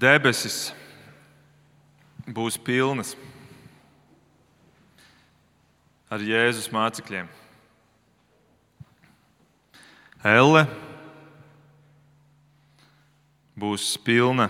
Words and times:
Debesis 0.00 0.70
būs 2.24 2.56
pilnas 2.56 3.12
ar 6.10 6.24
Jēzus 6.24 6.70
mācekļiem. 6.72 7.28
Elle 10.24 10.64
būs 13.60 13.92
pilna 14.04 14.48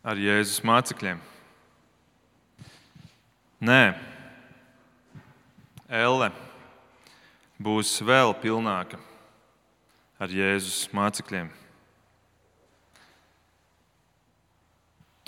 ar 0.00 0.16
Jēzus 0.16 0.64
mācekļiem. 0.64 1.20
Nē, 3.60 3.82
Elle 5.90 6.28
būs 7.58 7.96
vēl 8.06 8.30
pilnāka 8.38 9.00
ar 10.22 10.30
Jēzus 10.30 10.84
mācekļiem. 10.94 11.48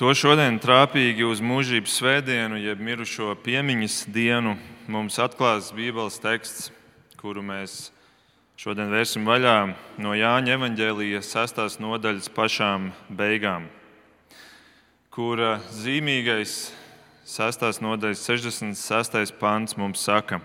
To 0.00 0.08
šodien 0.16 0.56
trāpīgi 0.56 1.26
uz 1.28 1.42
mūžības 1.44 1.98
svētdienu, 1.98 2.56
jeb 2.56 2.78
mirušo 2.80 3.34
piemiņas 3.44 3.96
dienu, 4.08 4.54
mums 4.88 5.18
atklās 5.20 5.68
Bībeles 5.76 6.16
teksts, 6.16 6.70
kuru 7.20 7.42
mēs 7.44 7.90
šodien 8.56 8.88
vērsim 8.88 9.28
vaļā 9.28 9.58
no 10.00 10.14
Jāņa 10.16 10.56
evanģēlijas 10.56 11.28
sestās 11.34 11.76
nodaļas 11.76 12.32
pašām 12.32 12.88
beigām, 13.12 13.68
kura 15.12 15.58
zīmīgais 15.76 16.56
sestās 17.28 17.84
nodaļas 17.84 18.24
66. 18.32 19.36
pants 19.36 19.76
mums 19.76 20.08
saka, 20.08 20.40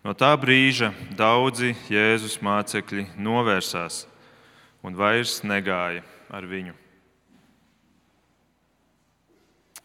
no 0.00 0.16
tā 0.16 0.32
brīža 0.40 0.94
daudzi 1.20 1.76
Jēzus 1.92 2.40
mācekļi 2.40 3.10
novērsās 3.20 4.06
un 4.80 4.96
vairs 4.96 5.42
negāja 5.44 6.00
ar 6.32 6.48
viņu. 6.48 6.87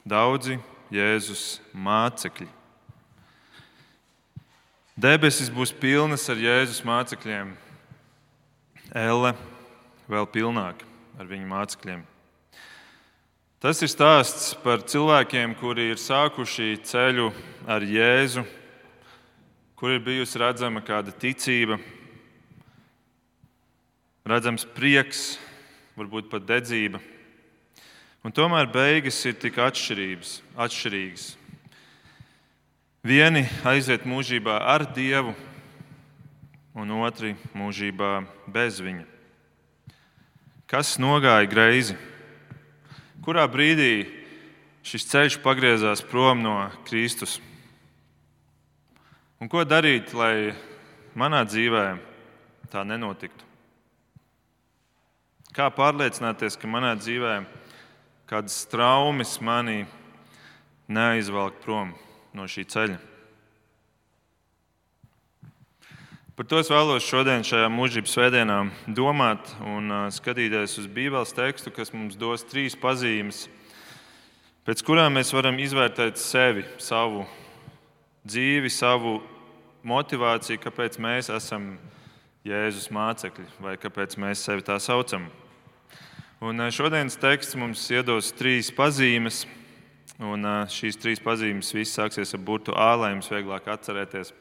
Daudzi 0.04 0.58
Jēzus 0.92 1.62
mācekļi. 1.72 2.50
Debesis 5.00 5.48
būs 5.48 5.72
pilnas 5.72 6.26
ar 6.28 6.42
Jēzus 6.44 6.82
mācekļiem, 6.84 7.54
Elle 8.92 9.32
vēl 10.12 10.28
pilnāk 10.28 10.84
ar 11.16 11.30
viņu 11.30 11.48
mācekļiem. 11.48 12.04
Tas 13.64 13.80
ir 13.80 13.94
stāsts 13.94 14.52
par 14.60 14.84
cilvēkiem, 14.84 15.56
kuri 15.56 15.88
ir 15.94 16.04
sākuši 16.04 16.84
ceļu 16.84 17.30
ar 17.64 17.88
Jēzu, 17.88 18.44
kur 19.80 19.96
ir 19.96 20.04
bijusi 20.04 20.44
redzama 20.44 20.84
kāda 20.84 21.16
ticība, 21.16 21.80
redzams 24.28 24.68
prieks, 24.76 25.40
varbūt 25.96 26.28
pat 26.28 26.44
dedzība. 26.52 27.00
Un 28.24 28.32
tomēr 28.32 28.70
beigas 28.72 29.18
ir 29.28 29.34
tik 29.36 29.58
atšķirīgas. 29.60 31.26
Vieni 33.04 33.42
aiziet 33.68 34.06
mūžībā 34.08 34.62
ar 34.64 34.86
Dievu, 34.96 35.34
un 36.80 36.94
otri 37.04 37.34
mūžībā 37.52 38.12
bez 38.48 38.80
Viņa. 38.80 39.04
Kas 40.72 40.96
nogāja 41.04 41.50
greizi? 41.52 41.98
Kurā 43.24 43.44
brīdī 43.52 44.08
šis 44.88 45.06
ceļš 45.12 45.38
pagriezās 45.44 46.02
prom 46.08 46.40
no 46.46 46.56
Kristus? 46.88 47.42
Un 49.44 49.52
ko 49.52 49.66
darīt, 49.68 50.16
lai 50.16 50.56
manā 51.20 51.44
dzīvē 51.44 51.84
tā 52.72 52.86
nenotiktu? 52.88 53.44
Kā 55.52 55.68
pārliecināties, 55.76 56.56
ka 56.56 56.72
manā 56.72 56.96
dzīvē 56.96 57.36
kādas 58.30 58.64
traumas 58.72 59.36
manī 59.44 59.84
neaizvelk 60.88 61.60
prom 61.64 61.92
no 62.34 62.48
šī 62.50 62.64
ceļa. 62.70 63.00
Par 66.34 66.48
to 66.50 66.58
es 66.58 66.72
vēlos 66.72 67.06
šodien, 67.06 67.44
šajā 67.46 67.68
mūžības 67.70 68.16
svētdienā, 68.16 68.56
domāt 68.90 69.52
un 69.70 69.92
skatīties 70.10 70.80
uz 70.82 70.88
Bībeles 70.90 71.36
tekstu, 71.38 71.70
kas 71.70 71.94
mums 71.94 72.18
dos 72.18 72.42
trīs 72.50 72.74
pazīmes, 72.74 73.44
pēc 74.66 74.82
kurām 74.88 75.14
mēs 75.20 75.30
varam 75.36 75.62
izvērtēt 75.62 76.18
sevi, 76.18 76.66
savu 76.82 77.28
dzīvi, 78.26 78.72
savu 78.74 79.20
motivāciju, 79.86 80.64
kāpēc 80.64 80.98
mēs 81.06 81.30
esam 81.30 81.76
Jēzus 82.48 82.90
mācekļi 82.90 83.46
vai 83.62 83.78
kāpēc 83.78 84.18
mēs 84.20 84.42
sevi 84.44 84.66
tā 84.66 84.80
saucam. 84.82 85.30
Un 86.44 86.60
šodienas 86.76 87.16
teksts 87.16 87.56
mums 87.56 87.86
iedos 87.88 88.34
trīs 88.36 88.68
pazīmes, 88.76 89.46
un 90.20 90.44
šīs 90.68 90.98
trīs 91.00 91.22
pazīmes 91.24 91.70
visas 91.72 91.94
sāksies 91.96 92.36
ar 92.36 92.42
burtu 92.44 92.74
A, 92.76 92.90
lai 93.00 93.14
jums 93.14 93.30
vieglāk 93.32 93.70
atcerēties. 93.72 94.34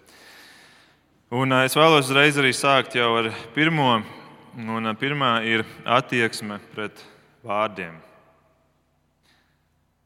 Un 1.30 1.54
es 1.60 1.76
vēlos 1.78 2.08
uzreiz 2.08 2.40
arī 2.42 2.50
sākt 2.58 2.96
jau 2.98 3.06
ar 3.20 3.28
pirmo, 3.54 4.00
un 4.58 4.90
pirmā 4.98 5.30
ir 5.46 5.62
attieksme 5.86 6.58
pret 6.72 7.04
vārdiem. 7.46 7.94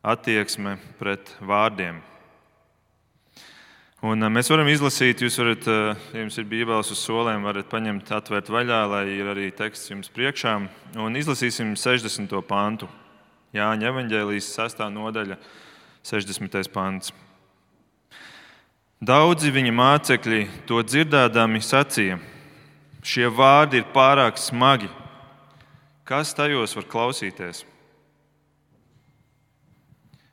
Attieksme 0.04 0.76
pret 1.00 1.32
vārdiem. 1.40 2.04
Un 4.04 4.20
mēs 4.28 4.50
varam 4.52 4.68
izlasīt, 4.68 5.22
jūs 5.24 5.38
varat, 5.40 5.64
ja 6.12 6.20
jums 6.20 6.36
ir 6.36 6.44
bībeles 6.50 6.90
uz 6.92 7.00
solēm, 7.00 7.46
varat 7.48 7.70
paņemt, 7.72 8.10
atvērt 8.12 8.50
vaļā, 8.52 8.82
lai 8.92 9.06
ir 9.14 9.30
arī 9.32 9.46
teksts 9.56 9.88
jums 9.88 10.12
priekšā. 10.12 10.52
Un 11.00 11.16
izlasīsim 11.16 11.72
60. 11.80 12.36
pantu. 12.44 12.90
Jāņa 13.56 13.88
evanģēlijas 13.88 14.50
6. 14.52 14.84
nodaļa, 14.92 15.40
60. 16.04 16.60
pants. 16.76 17.14
Daudzi 19.00 19.56
viņa 19.56 19.72
mācekļi 19.80 20.44
to 20.68 20.84
dzirdēdami 20.84 21.64
sacīja: 21.64 22.20
Šie 23.00 23.32
vārdi 23.32 23.80
ir 23.80 23.90
pārāk 23.96 24.36
smagi. 24.36 24.92
Kas 26.04 26.36
tajos 26.36 26.76
var 26.76 26.84
klausīties? 26.84 27.64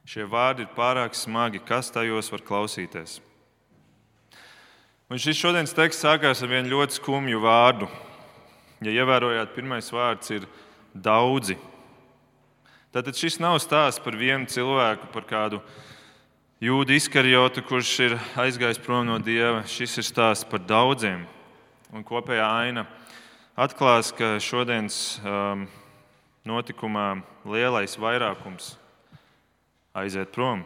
Šie 0.04 0.28
vārdi 0.28 0.68
ir 0.68 0.76
pārāk 0.76 1.16
smagi. 1.16 1.64
Kas 1.64 1.96
tajos 1.96 2.28
var 2.34 2.44
klausīties? 2.44 3.22
Un 5.14 5.20
šis 5.22 5.38
šodienas 5.38 5.76
teksts 5.78 6.02
sākās 6.02 6.40
ar 6.42 6.50
vienu 6.50 6.72
ļoti 6.72 6.96
skumju 6.98 7.38
vārdu. 7.44 7.86
Ja 8.82 8.96
ievērojāt, 8.96 9.52
pirmais 9.54 9.92
vārds 9.94 10.32
ir 10.34 10.48
daudzi. 10.90 11.54
Tātad 12.90 13.14
šis 13.14 13.38
nav 13.38 13.60
stāsts 13.62 14.02
par 14.02 14.18
vienu 14.18 14.50
cilvēku, 14.50 15.12
par 15.14 15.28
kādu 15.30 15.62
jūdu 16.66 16.98
izkarjotu, 16.98 17.62
kurš 17.62 17.94
ir 18.08 18.18
aizgājis 18.42 18.82
prom 18.82 19.06
no 19.06 19.20
dieva. 19.22 19.62
Šis 19.70 20.00
ir 20.02 20.10
stāsts 20.10 20.50
par 20.50 20.66
daudziem. 20.66 21.28
Un 21.94 22.02
kopējā 22.02 22.50
aina 22.66 22.88
atklās, 23.54 24.10
ka 24.18 24.40
šodienas 24.42 25.20
um, 25.22 25.68
notikumā 26.42 27.20
lielais 27.46 28.00
vairākums 28.02 28.80
aiziet 29.94 30.34
prom. 30.34 30.66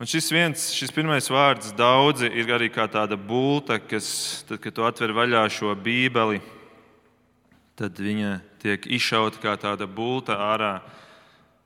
Un 0.00 0.08
šis 0.08 0.30
viens, 0.32 0.62
šis 0.72 0.94
pirmais 0.96 1.26
vārds, 1.28 1.74
daudzi, 1.76 2.30
ir 2.32 2.48
arī 2.56 2.70
kā 2.72 2.86
tāda 2.88 3.18
būta, 3.20 3.76
kas, 3.84 4.06
tad, 4.48 4.56
kad 4.64 4.72
tu 4.72 4.84
atver 4.88 5.12
vaļā 5.12 5.42
šo 5.52 5.74
bībeli, 5.76 6.38
tad 7.76 8.00
viņa 8.00 8.30
tiek 8.62 8.86
izšauta 8.96 9.42
kā 9.42 9.52
tāda 9.60 9.84
būta 9.84 10.38
ārā 10.40 10.78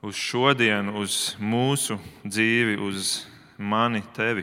uz 0.02 0.18
šodienu, 0.18 0.96
uz 0.98 1.36
mūsu 1.38 1.94
dzīvi, 2.26 2.74
uz 2.82 3.20
mani, 3.54 4.02
tevi. 4.16 4.42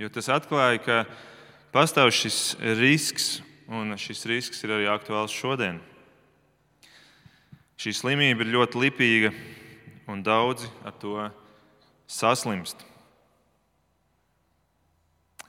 Jo 0.00 0.08
tas 0.08 0.30
atklāja, 0.32 0.80
ka 0.80 0.96
pastāv 1.76 2.08
šis 2.16 2.56
risks, 2.80 3.28
un 3.68 3.92
šis 4.00 4.24
risks 4.24 4.64
ir 4.64 4.72
arī 4.78 4.88
aktuāls 4.88 5.36
šodien. 5.36 5.82
Šī 7.76 7.92
slimība 7.92 8.48
ir 8.48 8.56
ļoti 8.56 8.84
lipīga, 8.86 9.34
un 10.08 10.24
daudzi 10.24 10.72
ar 10.80 10.96
to 10.96 11.28
saslimst. 12.10 12.82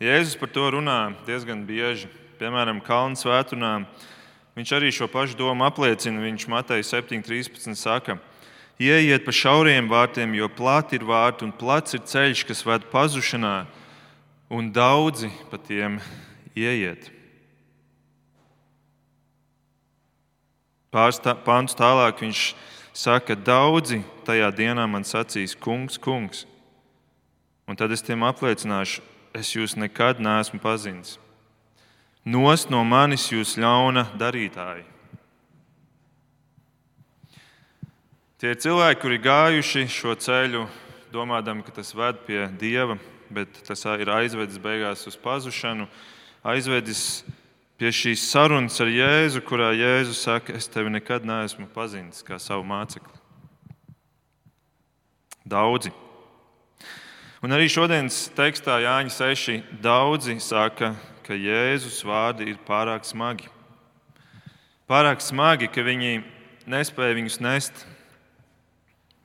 Jēzus 0.02 0.38
par 0.38 0.50
to 0.54 0.70
runā 0.74 1.14
diezgan 1.28 1.66
bieži. 1.66 2.10
Piemēram, 2.42 2.80
Kalnu 2.82 3.18
svētdienā 3.18 3.84
viņš 4.58 4.72
arī 4.74 4.90
šo 4.94 5.06
pašu 5.10 5.38
domu 5.38 5.66
apliecina. 5.68 6.24
Viņš 6.24 6.48
Matei 6.50 6.82
7,13 6.86 7.78
saka, 7.78 8.18
Ieiet 8.82 9.22
pa 9.28 9.34
šauriem 9.36 9.86
vārtiem, 9.92 10.32
jo 10.34 10.48
plati 10.50 10.98
ir 10.98 11.04
vārti 11.06 11.46
un 11.46 11.52
plats 11.54 11.94
ir 11.94 12.02
ceļš, 12.02 12.42
kas 12.50 12.64
ved 12.66 12.88
pazušanā, 12.90 13.68
un 14.50 14.72
daudzi 14.74 15.30
pa 15.52 15.60
tiem 15.62 16.00
ieiet. 16.58 17.12
Pāris 20.90 21.22
pāns 21.46 21.78
tālāk 21.78 22.26
viņš 22.26 22.42
saka, 22.98 23.38
daudzi 23.38 24.02
tajā 24.26 24.50
dienā 24.58 24.88
man 24.90 25.06
sacīs, 25.06 25.54
kungs, 25.54 26.02
kungs. 26.02 26.48
Un 27.72 27.78
tad 27.80 27.94
es 27.96 28.02
tiem 28.04 28.26
apliecināšu, 28.28 29.00
es 29.32 29.54
jūs 29.56 29.78
nekad 29.80 30.18
neesmu 30.20 30.58
pazinis. 30.60 31.14
Nost 32.28 32.68
no 32.68 32.82
manis 32.84 33.30
jūs 33.32 33.54
ļauna 33.56 34.10
darītāji. 34.20 34.84
Tie 38.44 38.52
ir 38.52 38.60
cilvēki, 38.60 39.00
kuri 39.00 39.22
gājuši 39.24 39.86
šo 39.88 40.18
ceļu, 40.20 40.66
domādami, 41.16 41.64
ka 41.64 41.78
tas 41.80 41.94
ved 41.96 42.20
pie 42.28 42.42
dieva, 42.60 43.00
bet 43.32 43.64
tas 43.64 43.88
ir 43.96 44.12
aizvedis 44.20 44.60
beigās 44.60 45.08
uz 45.08 45.16
pazušanu, 45.16 45.88
aizvedis 46.44 47.24
pie 47.80 47.96
šīs 47.96 48.28
sarunas 48.34 48.84
ar 48.84 48.92
Jēzu, 48.92 49.48
kurā 49.48 49.72
Jēzus 49.80 50.28
saka, 50.28 50.60
es 50.60 50.68
tevi 50.68 50.92
nekad 50.92 51.24
neesmu 51.24 51.72
pazinis 51.72 52.20
kā 52.20 52.36
savu 52.36 52.68
mācekli. 52.68 53.16
Daudzi. 55.48 56.11
Un 57.42 57.50
arī 57.50 57.66
šodienas 57.74 58.28
tekstā 58.38 58.76
Jāņa 58.84 59.10
6. 59.16 59.54
daudzi 59.82 60.36
saka, 60.46 60.92
ka 61.26 61.34
Jēzus 61.34 62.04
vārdi 62.06 62.52
ir 62.52 62.58
pārāk 62.68 63.02
smagi. 63.02 63.48
Pārāk 64.86 65.24
smagi, 65.26 65.66
ka 65.66 65.82
viņi 65.82 66.20
nespēja 66.70 67.16
viņus 67.18 67.40
nest. 67.42 67.80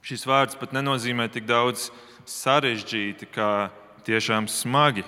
Šis 0.00 0.24
vārds 0.24 0.56
pat 0.56 0.72
nenozīmē 0.72 1.26
tik 1.28 1.44
daudz 1.44 1.90
sarežģīti, 2.24 3.28
kā 3.34 3.68
tiešām 4.08 4.48
smagi. 4.48 5.04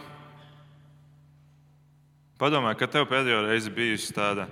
Padomā, 2.36 2.74
kad 2.76 2.92
tev 2.92 3.06
pēdējo 3.08 3.38
reizi 3.46 3.72
bijusi 3.72 4.12
tāda 4.18 4.50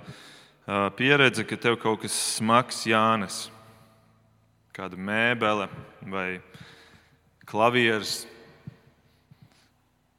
pieredze, 0.97 1.45
ka 1.45 1.59
tev 1.61 1.77
kaut 1.83 2.01
kas 2.07 2.17
smags 2.39 2.81
jānes, 2.89 3.37
kāda 4.73 4.97
mēbele 4.97 5.69
vai 6.09 6.41
klavieres, 7.45 8.25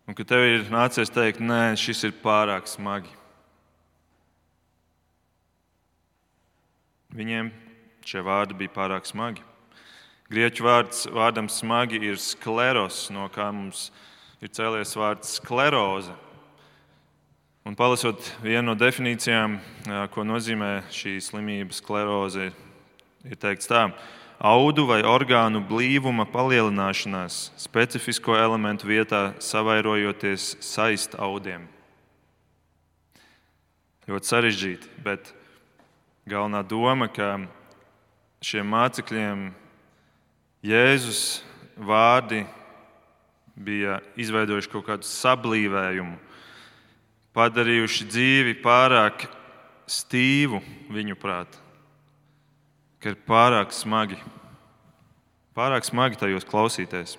un 0.09 0.17
ka 0.17 0.25
tev 0.25 0.41
ir 0.41 0.63
nācies 0.73 1.13
teikt, 1.13 1.43
nē, 1.45 1.77
šis 1.77 2.07
ir 2.09 2.15
pārāk 2.23 2.67
smagi. 2.71 3.13
Viņiem 7.13 7.51
šie 8.09 8.23
vārdi 8.25 8.57
bija 8.57 8.73
pārāk 8.73 9.05
smagi. 9.09 9.45
Grieķu 10.33 10.65
vārds 10.65 11.07
vārdam 11.13 11.49
smagi 11.53 12.01
ir 12.05 12.17
skleros, 12.21 13.07
no 13.13 13.29
kā 13.33 13.51
mums 13.53 13.91
ir 14.45 14.53
cēlies 14.53 14.97
vārds 14.97 15.39
skleroze. 15.39 16.13
Un 17.69 17.77
palasot 17.77 18.31
vienu 18.41 18.71
no 18.71 18.75
definīcijām, 18.81 19.59
ko 20.13 20.25
nozīmē 20.25 20.87
šī 20.93 21.19
slimība, 21.21 21.77
skleroze, 21.77 22.49
ir 23.29 23.41
teikts 23.41 23.69
tā: 23.69 23.91
audu 24.39 24.87
vai 24.87 25.01
orgānu 25.03 25.61
blīvuma 25.67 26.27
palielināšanās, 26.31 27.51
specifisko 27.59 28.37
elementu 28.39 28.87
vietā 28.87 29.33
savairojoties 29.43 30.55
saist 30.63 31.19
audiem. 31.19 31.67
Ļoti 34.09 34.31
sarežģīti, 34.31 34.93
bet 35.05 35.35
galvenā 36.29 36.63
doma, 36.65 37.11
ka 37.11 37.35
šiem 38.41 38.71
mācekļiem 38.73 39.51
Jēzus 40.65 41.43
vārdi 41.77 42.45
bija 43.59 43.99
izveidojuši 44.19 44.71
kaut 44.73 44.87
kādu 44.87 45.07
sablīvējumu, 45.07 46.17
padarījuši 47.35 48.07
dzīvi 48.09 48.55
pārāk 48.63 49.27
stīvu 49.91 50.63
viņu 50.95 51.19
prātā, 51.19 51.61
ka 53.03 53.13
ir 53.13 53.19
pārāk 53.29 53.73
smagi, 53.75 54.19
pārāk 55.57 55.87
smagi 55.87 56.19
tajos 56.21 56.47
klausīties. 56.49 57.17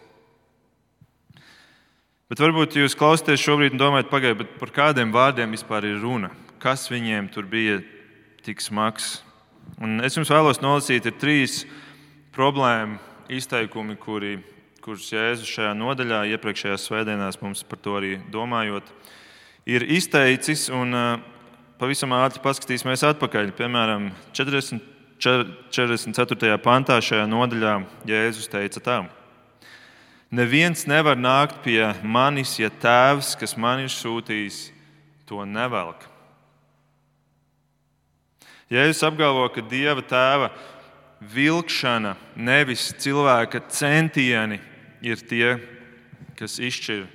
Bet 2.30 2.42
varbūt 2.44 2.78
jūs 2.78 2.98
klausāties 2.98 3.42
šobrīd 3.42 3.74
un 3.74 3.82
domājat, 3.82 4.12
pagaidiet, 4.12 4.52
par 4.62 4.74
kādiem 4.76 5.14
vārdiem 5.16 5.56
vispār 5.56 5.88
ir 5.90 5.98
runa? 6.04 6.30
Kas 6.62 6.86
viņiem 6.92 7.32
tur 7.34 7.48
bija 7.50 7.80
tik 8.46 8.62
smags? 8.62 9.24
Un 9.82 10.04
es 10.06 10.18
jums 10.18 10.30
vēlos 10.30 10.62
nolasīt 10.62 11.08
trīs 11.18 11.64
problēmu 12.36 13.00
izteikumi, 13.34 13.96
kuri, 13.98 14.36
kurus 14.84 15.10
Jēzus 15.14 15.50
šajā 15.50 15.74
nodaļā, 15.78 16.26
iepriekšējās 16.36 16.86
svētdienās 16.90 17.42
mums 17.42 17.66
par 17.66 17.82
to 17.82 17.98
arī 17.98 18.16
domājot, 18.34 18.86
ir 19.70 19.86
izteicis. 19.98 20.68
Un, 20.74 20.94
pavisam 21.80 22.14
ātri 22.18 22.42
paskatīsimies 22.44 23.06
atpakaļ. 23.08 23.54
Piemēram, 23.56 24.10
40, 24.36 24.84
44. 25.20 26.58
pantā 26.64 27.00
šajā 27.04 27.26
nodaļā 27.28 27.74
Jēzus 28.08 28.48
teica 28.52 28.84
tā. 28.84 29.00
Neviens 30.32 30.86
nevar 30.88 31.18
nākt 31.18 31.64
pie 31.66 31.82
manis, 32.06 32.54
ja 32.62 32.70
tēvs, 32.70 33.34
kas 33.40 33.58
man 33.58 33.82
ir 33.84 33.92
sūtījis, 33.92 34.70
to 35.28 35.42
nevelk. 35.46 36.06
Jēzus 38.70 39.02
apgalvo, 39.08 39.48
ka 39.50 39.64
Dieva 39.66 40.04
tēva 40.06 40.52
vilkšana, 41.34 42.14
nevis 42.38 42.92
cilvēka 43.02 43.64
centieni, 43.74 44.60
ir 45.02 45.20
tie, 45.26 45.58
kas 46.40 46.60
izšķir, 46.62 47.08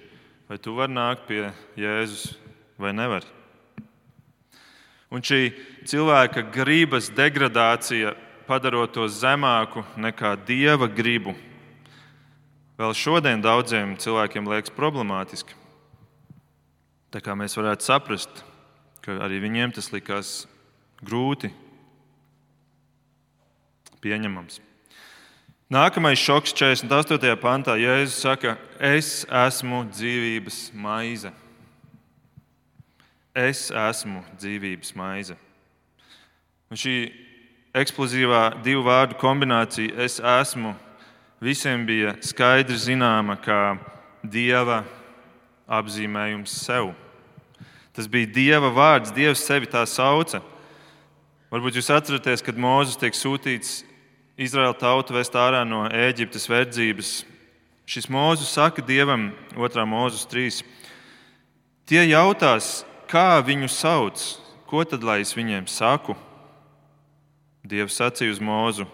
vai 0.51 0.59
tu 0.59 0.75
vari 0.77 0.97
nākt 0.97 1.25
pie 1.31 1.47
Jēzus 1.79 2.35
vai 2.77 2.93
nevar. 2.93 3.25
Un 5.15 5.23
šī 5.23 5.53
cilvēka 5.87 6.43
gribas 6.51 7.07
degradācija, 7.15 8.17
padarot 8.49 8.91
to 8.97 9.07
zemāku 9.07 9.85
nekā 9.95 10.33
dieva 10.47 10.89
gribu, 10.91 11.37
vēl 12.81 12.97
šodien 12.99 13.45
daudziem 13.45 13.95
cilvēkiem 14.01 14.51
liekas 14.51 14.75
problemātiski. 14.75 15.55
Tā 17.15 17.23
kā 17.23 17.37
mēs 17.39 17.55
varētu 17.55 17.87
saprast, 17.87 18.43
ka 19.07 19.21
arī 19.23 19.39
viņiem 19.45 19.77
tas 19.77 19.93
likās 19.95 20.33
grūti 20.99 21.53
pieņemams. 24.03 24.59
Nākamais 25.71 26.19
šoks 26.21 26.53
48. 26.59 27.39
pantā 27.41 27.79
Jēzus 27.79 28.19
saka, 28.27 28.59
es 28.83 29.23
esmu 29.31 29.85
dzīvības 29.95 30.59
maize. 30.75 31.31
Es 33.35 33.67
esmu 33.75 34.21
dzīvības 34.39 34.93
maize. 34.95 35.35
Un 36.71 36.79
šī 36.79 36.97
eksplozīvā 37.75 38.63
divu 38.63 38.85
vārdu 38.87 39.19
kombinācija, 39.19 39.97
es 40.07 40.21
esmu, 40.23 40.77
visiem 41.43 41.83
bija 41.87 42.15
skaidri 42.23 42.79
zināma 42.79 43.35
kā 43.43 43.75
dieva 44.23 44.85
apzīmējums 45.67 46.55
sev. 46.63 46.93
Tas 47.95 48.07
bija 48.11 48.31
dieva 48.31 48.71
vārds, 48.75 49.11
Dievs 49.15 49.43
sevi 49.43 49.67
tā 49.71 49.83
sauca. 49.87 50.41
Varbūt 51.51 51.79
jūs 51.79 51.91
atceraties, 51.95 52.43
kad 52.43 52.59
Mozus 52.59 52.99
tiek 52.99 53.15
sūtīts 53.15 53.83
Izraēla 54.39 54.79
tautu 54.79 55.15
vest 55.15 55.35
ārā 55.39 55.67
no 55.67 55.85
Ēģiptes 55.91 56.49
verdzības. 56.51 57.13
Šis 57.87 58.07
mūzis 58.11 58.55
saka 58.55 58.83
Dievam, 58.83 59.33
2. 59.55 59.87
mūzis 59.87 60.27
3. 60.31 60.65
Tie 61.87 62.03
jautās, 62.09 62.83
kā 63.15 63.39
viņu 63.47 63.71
sauc, 63.71 64.23
ko 64.67 64.83
tad 64.83 65.07
lai 65.07 65.21
es 65.23 65.35
viņiem 65.37 65.69
saku? 65.71 66.17
Dievs 67.65 68.01
sacīja 68.01 68.35
uz 68.35 68.43
mūzu: 68.43 68.89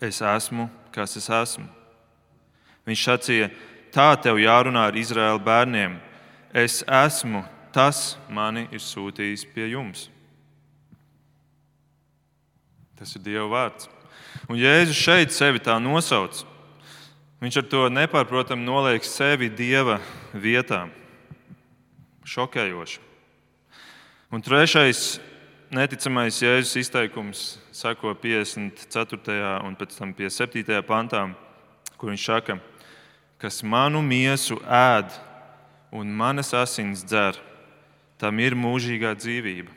Es 0.00 0.20
esmu, 0.22 0.68
kas 0.94 1.16
es 1.18 1.26
esmu. 1.32 1.66
Viņš 2.86 3.04
sacīja, 3.08 3.50
tā 3.94 4.12
tev 4.20 4.38
jārunā 4.38 4.88
ar 4.90 4.96
Izraēla 4.98 5.40
bērniem. 5.42 5.98
Es 6.54 6.82
esmu, 6.86 7.42
tas 7.74 8.14
mani 8.30 8.68
ir 8.70 8.82
sūtījis 8.82 9.46
pie 9.54 9.72
jums. 9.72 10.08
Tas 12.94 13.16
ir 13.16 13.24
Dieva 13.24 13.48
vārds. 13.50 13.88
Un 14.46 14.60
Jēzus 14.60 14.98
šeit 14.98 15.32
sevi 15.34 15.62
tā 15.62 15.80
nosauc. 15.82 16.44
Viņš 17.42 17.56
ar 17.60 17.66
to 17.72 17.88
nepārprotami 17.90 18.64
noliek 18.64 19.04
sevi 19.04 19.50
Dieva 19.50 19.98
vietā. 20.32 20.84
Šokējoši. 22.24 23.00
Un 24.32 24.40
trešais 24.40 25.18
neticamais 25.68 26.38
Jēzus 26.40 26.78
izteikums 26.80 27.42
sako 27.68 28.14
54. 28.16 29.60
un 29.66 29.76
pēc 29.76 29.92
tam 29.98 30.14
57. 30.16 30.80
pantā, 30.88 31.26
kur 32.00 32.08
viņš 32.08 32.24
saka, 32.24 32.56
kas 33.36 33.60
manu 33.60 34.00
miesu 34.00 34.56
ēd 34.64 35.12
un 35.92 36.16
manas 36.16 36.54
asins 36.56 37.04
dzer, 37.04 37.36
tam 38.16 38.40
ir 38.40 38.56
mūžīgā 38.56 39.12
dzīvība. 39.20 39.70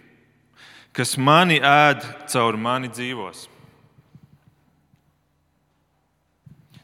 Kas 0.96 1.18
mani 1.20 1.60
ēd, 1.60 2.08
caur 2.32 2.56
mani 2.56 2.88
dzīvos. 2.88 3.44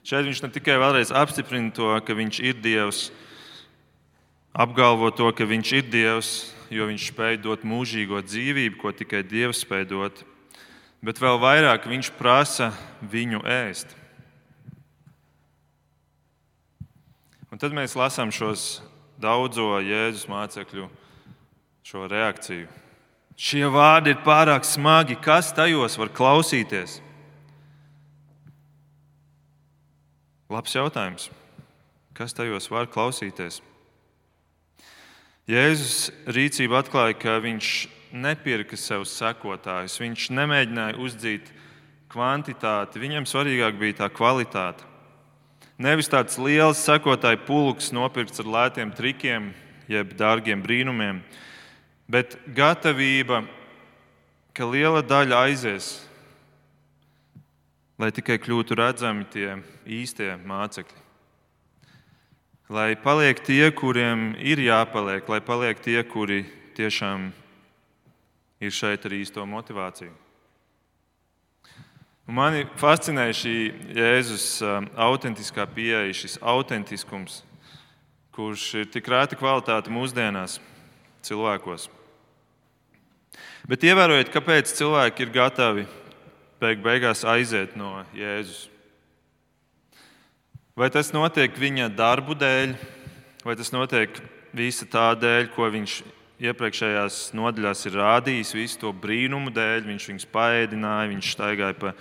Šeit 0.04 0.28
viņš 0.28 0.44
ne 0.44 0.52
tikai 0.52 0.76
vēlreiz 0.76 1.16
apstiprina 1.16 1.72
to, 1.72 1.88
ka 2.04 2.14
viņš 2.20 2.44
ir 2.44 2.60
Dievs, 2.60 3.08
apgalvo 4.54 5.10
to, 5.12 5.32
ka 5.34 5.48
viņš 5.50 5.74
ir 5.74 5.90
Dievs, 5.90 6.30
jo 6.74 6.86
viņš 6.90 7.10
spēj 7.10 7.42
dot 7.42 7.66
mūžīgo 7.66 8.22
dzīvību, 8.22 8.78
ko 8.82 8.94
tikai 8.94 9.24
Dievs 9.26 9.64
spēj 9.66 9.88
dot, 9.90 10.24
bet 11.04 11.20
vēl 11.22 11.42
vairāk 11.42 11.90
viņš 11.90 12.14
prasa 12.18 12.72
viņu 13.02 13.42
ēst. 13.44 13.98
Un 17.54 17.62
tad 17.62 17.74
mēs 17.76 17.98
lasām 17.98 18.32
šos 18.34 18.82
daudzo 19.22 19.78
Jēzus 19.84 20.26
mācekļu 20.30 20.88
šo 21.86 22.08
reakciju. 22.10 22.70
Šie 23.38 23.66
vārdi 23.70 24.14
ir 24.14 24.22
pārāk 24.26 24.66
smagi, 24.66 25.18
kas 25.22 25.52
tajos 25.58 25.98
var 25.98 26.10
klausīties? 26.14 27.00
Labs 30.54 30.74
jautājums. 30.78 31.30
Kas 32.14 32.36
tajos 32.38 32.70
var 32.70 32.90
klausīties? 32.94 33.62
Jēzus 35.44 36.08
rīcība 36.24 36.78
atklāja, 36.80 37.18
ka 37.20 37.34
viņš 37.44 37.70
nepirka 38.16 38.78
sev 38.80 39.04
sekotājus. 39.10 39.98
Viņš 40.00 40.30
nemēģināja 40.32 40.96
uzdzīt 41.04 41.50
kvantitāti, 42.14 43.02
viņam 43.02 43.28
svarīgāk 43.28 43.76
bija 43.76 43.98
tā 44.04 44.10
kvalitāte. 44.14 44.88
Nevis 45.84 46.08
tāds 46.08 46.38
liels 46.40 46.80
sekotāju 46.86 47.42
pulks 47.44 47.92
nopirkts 47.92 48.40
ar 48.40 48.48
lētiem 48.56 48.94
trikiem, 48.96 49.52
jeb 49.92 50.16
dārgiem 50.16 50.64
brīnumiem, 50.64 51.20
bet 52.08 52.38
gatavība, 52.56 53.42
ka 54.56 54.70
liela 54.70 55.04
daļa 55.04 55.44
aizies, 55.50 55.92
lai 58.00 58.14
tikai 58.16 58.40
kļūtu 58.40 58.80
redzami 58.80 59.28
tie 59.34 59.58
īstie 59.84 60.38
mācekļi. 60.46 61.03
Lai 62.74 62.96
paliek 62.98 63.38
tie, 63.38 63.68
kuriem 63.70 64.32
ir 64.42 64.58
jāpaliek, 64.58 65.28
lai 65.30 65.38
paliek 65.46 65.78
tie, 65.78 66.00
kuri 66.10 66.40
tiešām 66.74 67.28
ir 68.66 68.74
šeit 68.74 69.06
ar 69.06 69.14
īsto 69.14 69.46
motivāciju. 69.46 70.10
Mani 72.34 72.64
fascinē 72.82 73.28
šī 73.30 73.54
Jēzus 73.94 74.48
um, 74.66 74.90
autentiskā 74.98 75.68
pieeja, 75.70 76.18
šis 76.18 76.40
autentiskums, 76.42 77.44
kurš 78.34 78.66
ir 78.82 78.90
tik 78.90 79.06
rēta 79.06 79.38
kvalitāte 79.38 79.94
mūsdienās 79.94 80.58
cilvēkos. 81.30 81.92
Bet 83.70 83.86
ievērojiet, 83.86 84.34
kāpēc 84.34 84.74
cilvēki 84.74 85.28
ir 85.28 85.36
gatavi 85.38 85.90
beig 86.58 86.82
beigās 86.82 87.22
aiziet 87.22 87.78
no 87.78 88.00
Jēzus. 88.18 88.73
Vai 90.74 90.88
tas 90.90 91.12
notiek 91.14 91.54
viņa 91.54 91.92
darbu 91.94 92.34
dēļ, 92.34 92.72
vai 93.46 93.54
tas 93.54 93.70
notiek 93.70 94.16
visa 94.58 94.88
tā 94.90 95.12
dēļ, 95.22 95.52
ko 95.54 95.68
viņš 95.70 96.00
iepriekšējās 96.42 97.18
nodaļās 97.38 97.86
ir 97.86 97.98
rādījis, 98.00 98.56
visu 98.58 98.80
to 98.82 98.90
brīnumu 98.90 99.54
dēļ. 99.54 99.86
Viņš 99.92 100.10
viņus 100.10 100.28
paēdināja, 100.34 101.12
viņš 101.12 101.30
staigāja 101.36 101.78
pa 101.78 101.94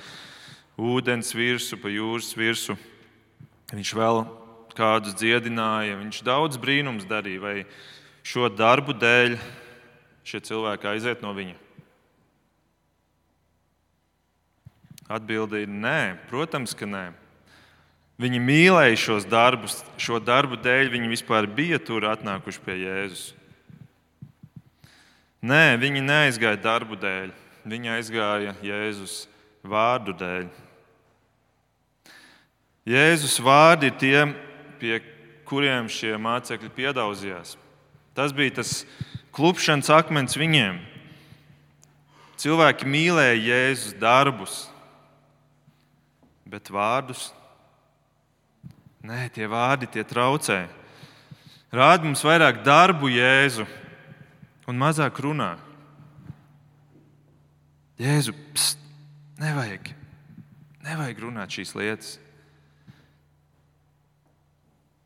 ūdens 0.81 1.35
virsmu, 1.37 1.83
pa 1.85 1.93
jūras 1.93 2.33
virsmu. 2.33 2.79
Viņš 3.77 3.95
vēl 4.01 4.25
kādus 4.73 5.21
dziedināja, 5.21 6.01
viņš 6.01 6.25
daudz 6.25 6.57
brīnums 6.57 7.05
darīja. 7.05 7.45
Vai 7.45 7.57
šo 8.25 8.49
darbu 8.49 8.97
dēļ 8.97 9.37
šie 10.25 10.47
cilvēki 10.49 10.95
aiziet 10.95 11.21
no 11.21 11.37
viņa? 11.37 11.59
Atbilde 15.13 15.61
ir 15.61 15.69
nē, 15.69 16.23
protams, 16.33 16.73
ka 16.73 16.89
nē. 16.89 17.11
Viņi 18.23 18.39
mīlēja 18.39 18.99
šos 19.01 19.25
darbus, 19.27 19.81
šo 19.99 20.21
darbu 20.23 20.55
dēļ 20.63 20.93
viņi 20.93 21.09
vispār 21.11 21.49
bija 21.51 21.81
tur 21.83 22.05
atnākuši 22.07 22.61
pie 22.63 22.77
Jēzus. 22.85 23.23
Nē, 25.43 25.75
viņi 25.83 26.05
neaizgāja 26.07 26.61
darbu 26.63 26.95
dēļ, 27.03 27.33
viņi 27.67 27.91
aizgāja 27.97 28.55
Jēzus 28.63 29.25
vārdu 29.67 30.15
dēļ. 30.21 30.47
Jēzus 32.93 33.41
vārdi 33.43 33.91
ir 33.91 33.99
tie, 33.99 34.23
pie 34.79 35.03
kuriem 35.49 35.91
šie 35.91 36.15
mācekļi 36.15 36.71
piedaudzījās. 36.79 37.57
Tas 38.15 38.31
bija 38.35 38.61
tas 38.63 38.85
klupšanas 39.35 39.91
akmens 39.99 40.39
viņiem. 40.39 40.79
Cilvēki 42.39 42.87
mīlēja 42.87 43.39
Jēzus 43.51 43.99
darbus, 43.99 44.67
bet 46.47 46.71
vārdus 46.71 47.33
Nē, 49.03 49.27
tie 49.35 49.49
vārdi 49.51 49.89
tie 49.91 50.05
traucē. 50.07 50.69
Rāda 51.75 52.07
mums 52.07 52.23
vairāk 52.23 52.61
darbu, 52.63 53.09
Jēzu, 53.11 53.65
un 54.71 54.79
mazāk 54.79 55.19
runā. 55.25 55.57
Jēzu, 57.99 58.35
pst, 58.55 58.79
nevajag, 59.43 59.91
nevajag 60.87 61.25
runāt 61.25 61.59
šīs 61.59 61.75
lietas. 61.75 62.13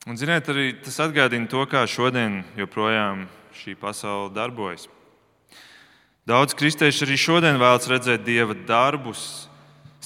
Un, 0.06 0.20
ziniet, 0.20 0.44
arī 0.52 0.68
tas 0.84 1.00
atgādina 1.02 1.48
to, 1.48 1.64
kā 1.64 1.86
šodien 1.88 2.42
joprojām 2.60 3.24
šī 3.56 3.78
pasaule 3.80 4.28
darbojas. 4.36 4.90
Daudz 6.28 6.52
kristieši 6.58 7.06
arī 7.08 7.16
šodien 7.16 7.56
vēlas 7.56 7.88
redzēt 7.88 8.28
dieva 8.28 8.52
darbus 8.68 9.46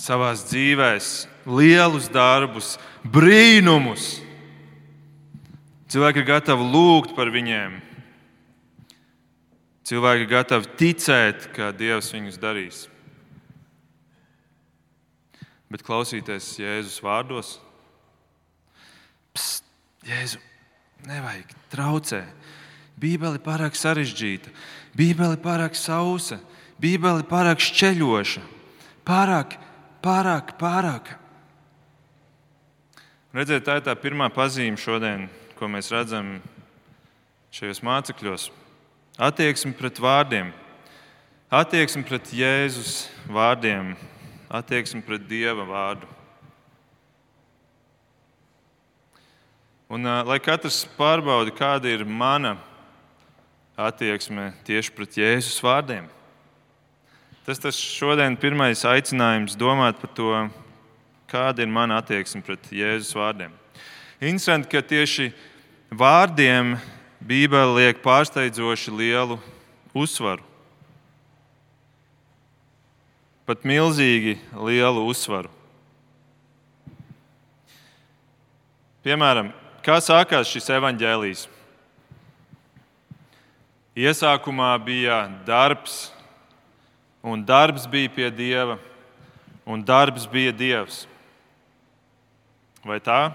savā 0.00 0.32
dzīvēm, 0.36 1.06
lielus 1.50 2.08
darbus, 2.12 2.74
brīnumus. 3.04 4.18
Cilvēki 5.90 6.22
ir 6.22 6.28
gatavi 6.28 6.66
lūgt 6.70 7.16
par 7.16 7.32
viņiem. 7.34 7.80
Cilvēki 9.90 10.22
ir 10.22 10.30
gatavi 10.30 10.70
ticēt, 10.78 11.48
ka 11.56 11.72
Dievs 11.74 12.12
viņus 12.14 12.38
darīs. 12.38 12.84
Bet 15.70 15.82
klausīties 15.86 16.52
Jēzus 16.58 17.00
vārdos, 17.02 17.58
Psst, 19.34 19.62
Jēzu, 20.06 20.40
nevajag 21.06 21.52
traucēt. 21.70 22.36
Bībele 23.00 23.38
ir 23.38 23.44
pārāk 23.44 23.76
sarežģīta, 23.78 24.50
Bībele 24.96 25.36
ir 25.36 25.42
pārāk 25.44 25.76
sausa, 25.78 26.40
Bībele 26.82 27.22
ir 27.22 27.28
pārāk 27.30 27.62
šķeļoša, 27.64 28.42
pārāk, 29.06 29.54
pārāk, 30.04 30.54
pārāk. 30.60 31.14
Redziet, 33.30 33.62
tā 33.66 33.78
ir 33.78 33.84
tā 33.86 33.94
pirmā 33.94 34.26
pazīme 34.34 34.80
šodien, 34.80 35.28
ko 35.54 35.68
mēs 35.70 35.92
redzam 35.92 36.38
šajos 37.54 37.82
mācekļos. 37.86 38.48
Attieksme 39.20 39.74
pret 39.76 40.00
vārdiem, 40.00 40.50
attieksme 41.52 42.02
pret 42.08 42.32
Jēzus 42.34 43.04
vārdiem, 43.30 43.92
attieksme 44.48 45.02
pret 45.06 45.28
Dieva 45.28 45.66
vārdu. 45.68 46.08
Un, 49.90 50.06
lai 50.06 50.38
katrs 50.38 50.84
pārbauda, 50.94 51.50
kāda 51.50 51.90
ir 51.90 52.06
mana 52.06 52.54
attieksme 53.74 54.52
tieši 54.66 54.94
pret 54.94 55.16
Jēzus 55.18 55.58
vārdiem. 55.64 56.06
Tas 57.50 57.58
tas 57.58 57.74
šodien 57.74 58.36
pirmais 58.38 58.78
aicinājums 58.86 59.56
domāt 59.58 59.96
par 59.98 60.10
to, 60.14 60.34
kāda 61.26 61.64
ir 61.64 61.70
mana 61.74 61.96
attieksme 61.98 62.44
pret 62.46 62.68
Jēzus 62.70 63.10
vārdiem. 63.18 63.50
Interesanti, 64.22 64.68
ka 64.70 64.78
tieši 64.78 65.32
vārdiem 65.90 66.76
Bībele 67.18 67.72
liek 67.80 68.04
pārsteidzoši 68.04 68.94
lielu 68.94 69.40
uzsvaru. 69.90 70.46
Pat 73.50 73.66
milzīgi 73.66 74.36
lielu 74.54 75.02
uzsvaru. 75.10 75.50
Piemēram, 79.02 79.50
kā 79.82 79.98
sākās 79.98 80.54
šis 80.54 80.70
evaņģēlijs? 80.78 81.44
Iesākumā 84.06 84.70
bija 84.86 85.24
darbs, 85.50 86.12
un 87.22 87.44
darbs 87.44 87.86
bija 87.90 88.10
pie 88.12 88.30
Dieva, 88.30 88.78
un 89.66 89.84
darbs 89.84 90.26
bija 90.26 90.52
Dievs. 90.52 91.06
Vai 92.84 93.00
tā? 93.04 93.30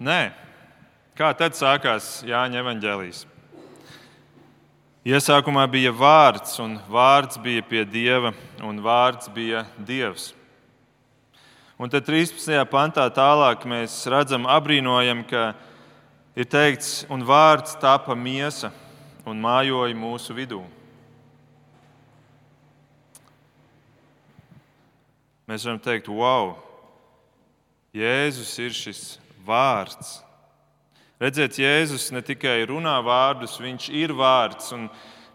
Nē. 0.00 0.30
Kā 1.18 1.32
tad 1.34 1.56
sākās 1.58 2.20
Jāņa 2.22 2.60
evanģēlijas? 2.62 3.24
Iesākumā 5.08 5.62
bija 5.72 5.90
vārds, 5.94 6.58
un 6.62 6.76
vārds 6.90 7.38
bija 7.42 7.62
pie 7.64 7.80
dieva, 7.88 8.32
un 8.62 8.80
vārds 8.84 9.30
bija 9.32 9.62
dievs. 9.78 10.32
Un 11.80 11.88
tad 11.88 12.04
13. 12.04 12.52
pantā 12.68 13.06
tālāk 13.14 13.64
mēs 13.64 13.94
redzam, 14.10 14.44
apbrīnojam, 14.50 15.22
ka 15.30 15.52
ir 16.36 16.46
teikts, 16.50 17.06
un 17.08 17.24
vārds 17.24 17.78
tapa 17.80 18.14
miesa 18.18 18.68
un 19.24 19.40
mājoja 19.40 19.96
mūsu 19.96 20.36
vidū. 20.36 20.60
Mēs 25.48 25.64
varam 25.64 25.80
teikt, 25.82 26.10
wow, 26.12 26.56
Jēzus 27.96 28.50
ir 28.60 28.74
šis 28.76 29.02
vārds. 29.46 30.18
Redziet, 31.18 31.56
Jēzus 31.58 32.10
ne 32.14 32.20
tikai 32.22 32.60
runā 32.68 32.98
vārdus, 33.02 33.56
viņš 33.58 33.88
ir 33.96 34.12
vārds, 34.14 34.70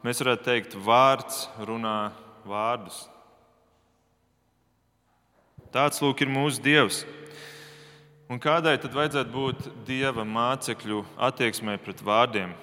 mēs 0.05 0.21
varētu 0.21 0.45
teikt, 0.45 0.77
vārds 0.79 1.47
runā 1.59 2.13
vārdus. 2.47 3.07
Tāds 5.73 5.99
lūk 6.03 6.21
ir 6.21 6.29
mūsu 6.29 6.61
Dievs. 6.61 7.01
Un 8.29 8.39
kādai 8.39 8.77
tad 8.79 8.93
vajadzētu 8.93 9.33
būt 9.33 9.65
Dieva 9.87 10.23
mācekļu 10.23 11.01
attieksmē 11.17 11.79
pret 11.81 11.99
vārdiem? 12.05 12.53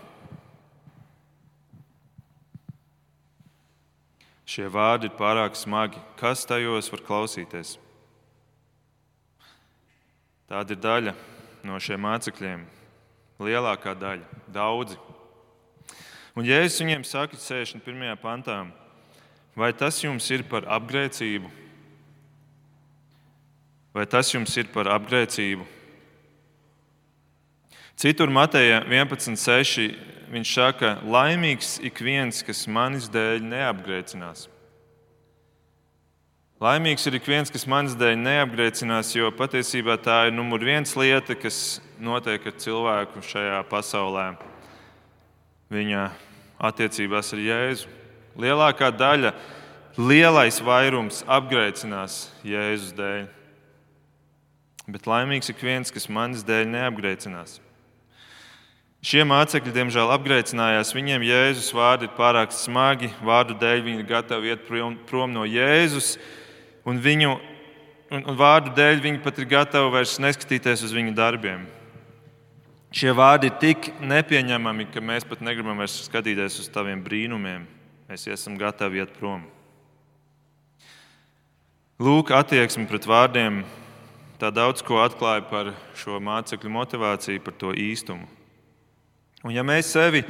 Šie 4.50 4.66
vārdi 4.66 5.06
ir 5.06 5.14
pārāk 5.14 5.54
smagi. 5.54 6.00
Kas 6.18 6.42
tajos 6.48 6.88
var 6.90 7.04
klausīties? 7.06 7.76
Tāda 10.50 10.74
ir 10.74 10.80
daļa 10.82 11.12
no 11.68 11.78
šiem 11.78 12.02
mācekļiem. 12.02 12.64
Lielākā 13.40 13.94
daļa, 13.94 14.26
daudzi. 14.50 14.98
Un 16.34 16.48
Jēzus 16.48 16.82
viņiem 16.82 17.06
saka, 17.06 17.38
61. 17.38 18.18
pantā, 18.18 18.58
vai 19.54 19.70
tas 19.70 20.02
jums 20.02 20.26
ir 20.34 20.42
par 20.50 20.66
apgrēcību? 20.66 21.50
Vai 23.94 24.06
tas 24.10 24.34
jums 24.34 24.56
ir 24.58 24.68
par 24.74 24.90
apgrēcību? 24.90 25.79
Citur 28.00 28.30
Mateja 28.32 28.78
11.6. 28.88 29.90
viņš 30.32 30.52
saka, 30.56 30.94
laimīgs 31.04 31.74
ik 31.84 31.98
viens, 32.00 32.38
kas 32.40 32.62
manis 32.64 33.10
dēļ 33.12 33.44
neapgrēcinās. 33.44 34.46
Laimīgs 36.64 37.04
ir 37.10 37.18
ik 37.18 37.28
viens, 37.28 37.52
kas 37.52 37.68
manis 37.68 37.98
dēļ 38.00 38.16
neapgrēcinās, 38.22 39.12
jo 39.18 39.28
patiesībā 39.36 39.98
tā 40.00 40.16
ir 40.30 40.32
numur 40.32 40.64
viens 40.64 40.96
lieta, 40.96 41.36
kas 41.36 41.82
notiek 42.00 42.48
ar 42.48 42.56
cilvēku 42.64 43.20
šajā 43.34 43.60
pasaulē. 43.68 44.26
Viņa 45.68 46.08
attiecībās 46.72 47.36
ar 47.36 47.46
Jēzu. 47.52 47.96
Lielākā 48.40 48.94
daļa, 48.96 49.36
lielais 50.00 50.64
vairums 50.64 51.20
apgrēcinās 51.28 52.30
Jēzus 52.48 52.96
dēļ. 52.96 53.26
Bet 54.88 55.04
laimīgs 55.04 55.52
ir 55.52 55.58
ik 55.60 55.66
viens, 55.74 55.92
kas 55.92 56.08
manis 56.08 56.48
dēļ 56.48 56.78
neapgrēcinās. 56.78 57.60
Šie 59.00 59.22
mācekļi, 59.24 59.72
diemžēl, 59.72 60.10
apgrēcinājās. 60.12 60.90
Viņiem 60.92 61.22
Jēzus 61.24 61.70
vārdi 61.72 62.04
ir 62.04 62.16
pārāk 62.18 62.52
smagi, 62.52 63.08
vārdu 63.24 63.54
dēļ 63.56 63.86
viņi 63.86 64.02
ir 64.02 64.08
gatavi 64.10 64.52
iet 64.52 64.66
prom 65.08 65.32
no 65.32 65.46
Jēzus 65.48 66.18
un 66.84 67.00
viņu 67.00 67.38
un, 68.10 68.24
un 68.26 68.38
vārdu 68.38 68.74
dēļ 68.76 69.02
viņi 69.04 69.22
pat 69.24 69.38
ir 69.40 69.48
gatavi 69.50 69.92
vairs 69.94 70.18
neskatīties 70.22 70.82
uz 70.86 70.94
viņu 70.94 71.14
darbiem. 71.16 71.64
Šie 72.90 73.14
vārdi 73.14 73.48
ir 73.48 73.58
tik 73.62 73.92
nepieņemami, 74.02 74.88
ka 74.90 75.00
mēs 75.00 75.24
pat 75.24 75.40
negribam 75.46 75.78
vairs 75.78 75.94
skatīties 76.08 76.58
uz 76.60 76.68
taviem 76.74 77.00
brīnumiem. 77.04 77.68
Mēs 78.10 78.26
esam 78.26 78.56
gatavi 78.58 78.98
iet 78.98 79.14
prom. 79.14 79.44
Lūk, 82.00 82.32
attieksme 82.34 82.88
pret 82.90 83.06
vārdiem 83.06 83.62
tā 84.40 84.50
daudz 84.50 84.82
ko 84.82 84.98
atklāja 85.04 85.44
par 85.46 85.72
šo 86.00 86.18
mācekļu 86.24 86.72
motivāciju, 86.74 87.44
par 87.44 87.56
to 87.60 87.72
īstumu. 87.76 88.39
Un 89.44 89.54
ja 89.56 89.64
mēs 89.64 89.92
sevi 89.94 90.24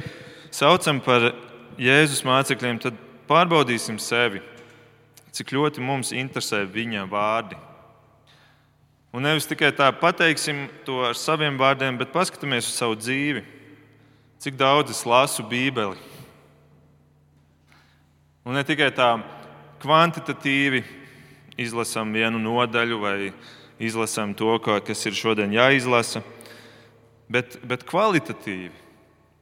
saucam 0.51 1.01
par 1.03 1.33
Jēzus 1.81 2.23
mācekļiem, 2.27 2.79
tad 2.83 2.97
pārbaudīsim 3.27 3.99
sevi 3.99 4.41
cik 5.31 5.53
ļoti 5.55 5.83
mums 5.83 6.11
interesē 6.15 6.63
viņa 6.67 7.05
vārdi. 7.09 7.57
Un 9.11 9.25
nevis 9.27 9.47
tikai 9.47 9.71
tā 9.75 9.89
pateiksim 9.95 10.67
to 10.87 11.01
ar 11.07 11.17
saviem 11.19 11.57
vārdiem, 11.59 11.97
bet 11.99 12.13
paskatāmies 12.13 12.69
uz 12.69 12.77
savu 12.77 12.95
dzīvi. 12.99 13.43
Cik 14.41 14.55
daudz 14.59 14.93
es 14.93 15.03
lasu 15.05 15.43
Bībeli. 15.45 15.99
Un 18.47 18.55
ne 18.57 18.63
tikai 18.65 18.89
tā 18.95 19.13
kvantitatīvi 19.83 20.81
izlasām 21.61 22.13
vienu 22.15 22.39
nodaļu 22.41 23.01
vai 23.01 23.17
izlasām 23.81 24.33
to, 24.37 24.55
kas 24.61 25.05
ir 25.05 25.17
šodien 25.17 25.53
jāizlasa, 25.53 26.23
bet, 27.29 27.59
bet 27.67 27.85
kvalitatīvi. 27.87 28.73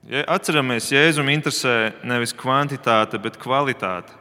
Ja 0.08 0.24
atceramies, 0.32 0.88
Jēzum 0.94 1.28
interesē 1.28 1.92
nevis 2.08 2.32
kvantitāte, 2.32 3.20
bet 3.20 3.36
kvalitāte. 3.42 4.16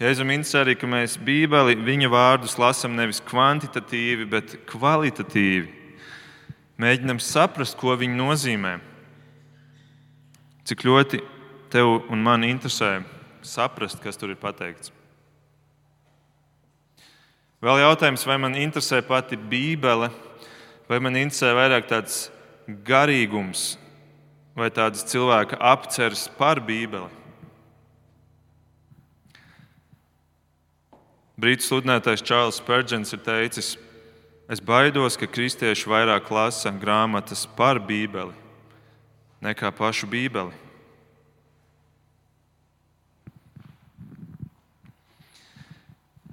Jēzum 0.00 0.28
interesē 0.34 0.60
arī, 0.60 0.74
ka 0.76 0.88
mēs 0.88 1.16
Bībeli, 1.16 1.78
viņa 1.80 2.10
vārdus 2.12 2.58
lasām 2.60 2.92
nevis 2.96 3.22
kvantitatīvi, 3.24 4.28
bet 4.28 4.54
kvalitatīvi. 4.68 5.72
Mēģinam 6.80 7.20
saprast, 7.20 7.78
ko 7.80 7.96
viņi 7.96 8.16
nozīmē. 8.16 8.76
Cik 10.68 10.84
ļoti 10.84 11.24
tev 11.72 11.96
un 12.12 12.24
man 12.24 12.44
interesē 12.44 12.98
saprast, 13.44 14.00
kas 14.04 14.20
tur 14.20 14.32
ir 14.32 14.40
pateikts. 14.40 14.92
Vēl 17.60 17.82
jautājums, 17.82 18.24
vai 18.28 18.36
man 18.40 18.56
interesē 18.56 19.00
pati 19.04 19.36
Bībele, 19.36 20.12
vai 20.88 21.00
man 21.00 21.16
interesē 21.20 21.52
vairāk 21.56 21.88
tāds 21.88 22.26
garīgums 22.84 23.79
vai 24.60 24.68
tāds 24.68 25.06
cilvēka 25.08 25.56
apceres 25.56 26.26
par 26.36 26.60
Bībeli. 26.60 27.08
Brītu 31.40 31.64
sludinātājs 31.64 32.24
Čārlis 32.28 32.58
Spērģents 32.60 33.14
ir 33.16 33.22
teicis, 33.24 33.68
es 34.52 34.60
baidos, 34.60 35.16
ka 35.16 35.24
kristieši 35.24 35.88
vairāk 35.88 36.28
lasa 36.28 36.72
grāmatas 36.76 37.46
par 37.56 37.80
Bībeli 37.80 38.36
nekā 39.40 39.70
pašu 39.72 40.04
Bībeli. 40.10 40.52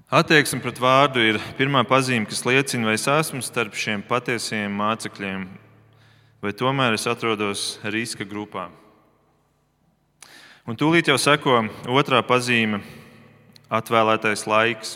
Attieksme 0.07 0.59
pret 0.63 0.77
vārdu 0.79 1.23
ir 1.23 1.39
pirmā 1.59 1.81
pazīme, 1.87 2.27
kas 2.27 2.45
liecina, 2.47 2.87
vai 2.87 2.95
es 2.95 3.07
esmu 3.11 3.41
starp 3.43 3.75
šiem 3.75 4.03
patiesajiem 4.07 4.75
mācekļiem, 4.79 5.47
vai 6.41 6.53
tomēr 6.53 6.97
es 6.97 7.07
atrodos 7.09 7.77
riska 7.83 8.25
grupā. 8.27 8.67
Un 10.67 10.75
tūlīt 10.75 11.07
jau 11.07 11.17
seko 11.19 11.61
otrā 11.87 12.19
pazīme 12.27 12.81
Atvēlētais 13.67 14.45
laiks. 14.47 14.93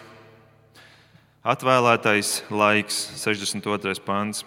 Atvēlētais 1.44 2.30
laiks, 2.54 3.00
62. 3.20 3.98
pāns. 4.06 4.46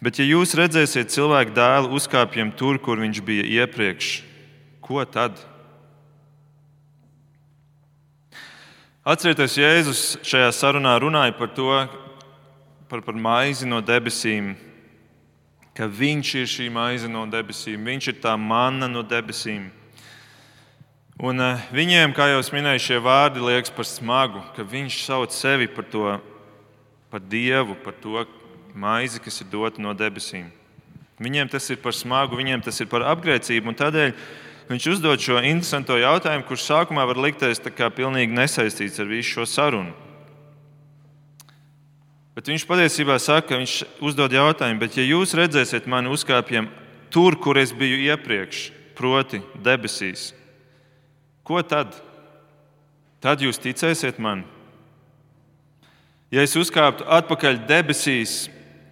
Bet, 0.00 0.16
ja 0.16 0.24
jūs 0.24 0.54
redzēsiet 0.56 1.12
cilvēku 1.12 1.52
dēlu 1.52 1.90
uzkāpjam 1.98 2.54
tur, 2.56 2.78
kur 2.80 3.02
viņš 3.02 3.20
bija 3.26 3.44
iepriekš, 3.60 4.22
ko 4.80 5.04
tad? 5.04 5.36
Atcerieties, 9.04 9.58
Jēzus 9.60 10.02
šajā 10.24 10.48
sarunā 10.56 10.94
runāja 11.02 11.36
par 11.36 11.52
to, 11.52 11.68
par, 12.88 13.04
par 13.04 13.20
maizi 13.20 13.68
no 13.68 13.82
debesīm, 13.84 14.54
ka 15.80 15.86
viņš 15.88 16.30
ir 16.36 16.48
šī 16.52 16.66
maize 16.68 17.08
no 17.08 17.22
debesīm, 17.24 17.86
viņš 17.88 18.08
ir 18.10 18.16
tā 18.20 18.34
manna 18.36 18.84
no 18.84 19.00
debesīm. 19.00 19.70
Un 21.16 21.40
eh, 21.40 21.62
viņiem, 21.72 22.12
kā 22.12 22.26
jau 22.28 22.42
minēju, 22.52 22.82
šie 22.84 22.98
vārdi 23.00 23.40
liekas 23.40 23.72
par 23.72 23.88
smagu, 23.88 24.42
ka 24.52 24.60
viņš 24.60 24.98
sauc 25.06 25.32
sevi 25.32 25.70
par 25.72 25.86
to, 25.88 26.04
par 27.08 27.24
dievu, 27.24 27.78
par 27.80 27.96
to 27.96 28.26
maizi, 28.76 29.22
kas 29.24 29.40
ir 29.40 29.48
dota 29.48 29.80
no 29.80 29.96
debesīm. 29.96 30.50
Viņiem 31.16 31.48
tas 31.48 31.64
ir 31.72 31.80
par 31.80 31.96
smagu, 31.96 32.36
viņiem 32.36 32.60
tas 32.60 32.76
ir 32.84 32.88
par 32.92 33.08
apgrēcību. 33.14 33.72
Tādēļ 33.80 34.12
viņš 34.68 34.92
uzdod 34.98 35.24
šo 35.24 35.40
interesanto 35.40 35.96
jautājumu, 35.96 36.44
kurš 36.44 36.68
sākumā 36.68 37.08
var 37.08 37.24
likties 37.24 37.64
pilnīgi 37.64 38.36
nesaistīts 38.36 39.00
ar 39.00 39.08
visu 39.08 39.38
šo 39.38 39.48
sarunu. 39.48 39.96
Bet 42.40 42.48
viņš 42.48 42.64
patiesībā 42.64 43.18
saka, 43.20 43.58
viņš 43.60 43.76
uzdod 44.00 44.32
jautājumu, 44.32 44.80
bet 44.80 44.94
ja 44.96 45.04
jūs 45.04 45.36
redzēsiet 45.36 45.84
mani 45.84 46.08
uzkāpjam 46.08 46.70
tur, 47.12 47.36
kur 47.36 47.60
es 47.60 47.74
biju 47.76 47.98
iepriekš, 48.00 48.70
proti, 48.96 49.42
debesīs, 49.60 50.30
Ko 51.44 51.58
tad? 51.66 51.96
Tad 53.20 53.42
jūs 53.44 53.58
ticēsiet 53.58 54.20
man. 54.22 54.44
Ja 56.30 56.44
es 56.46 56.54
uzkāptu 56.54 57.02
atpakaļ 57.10 57.64
debesīs, 57.66 58.44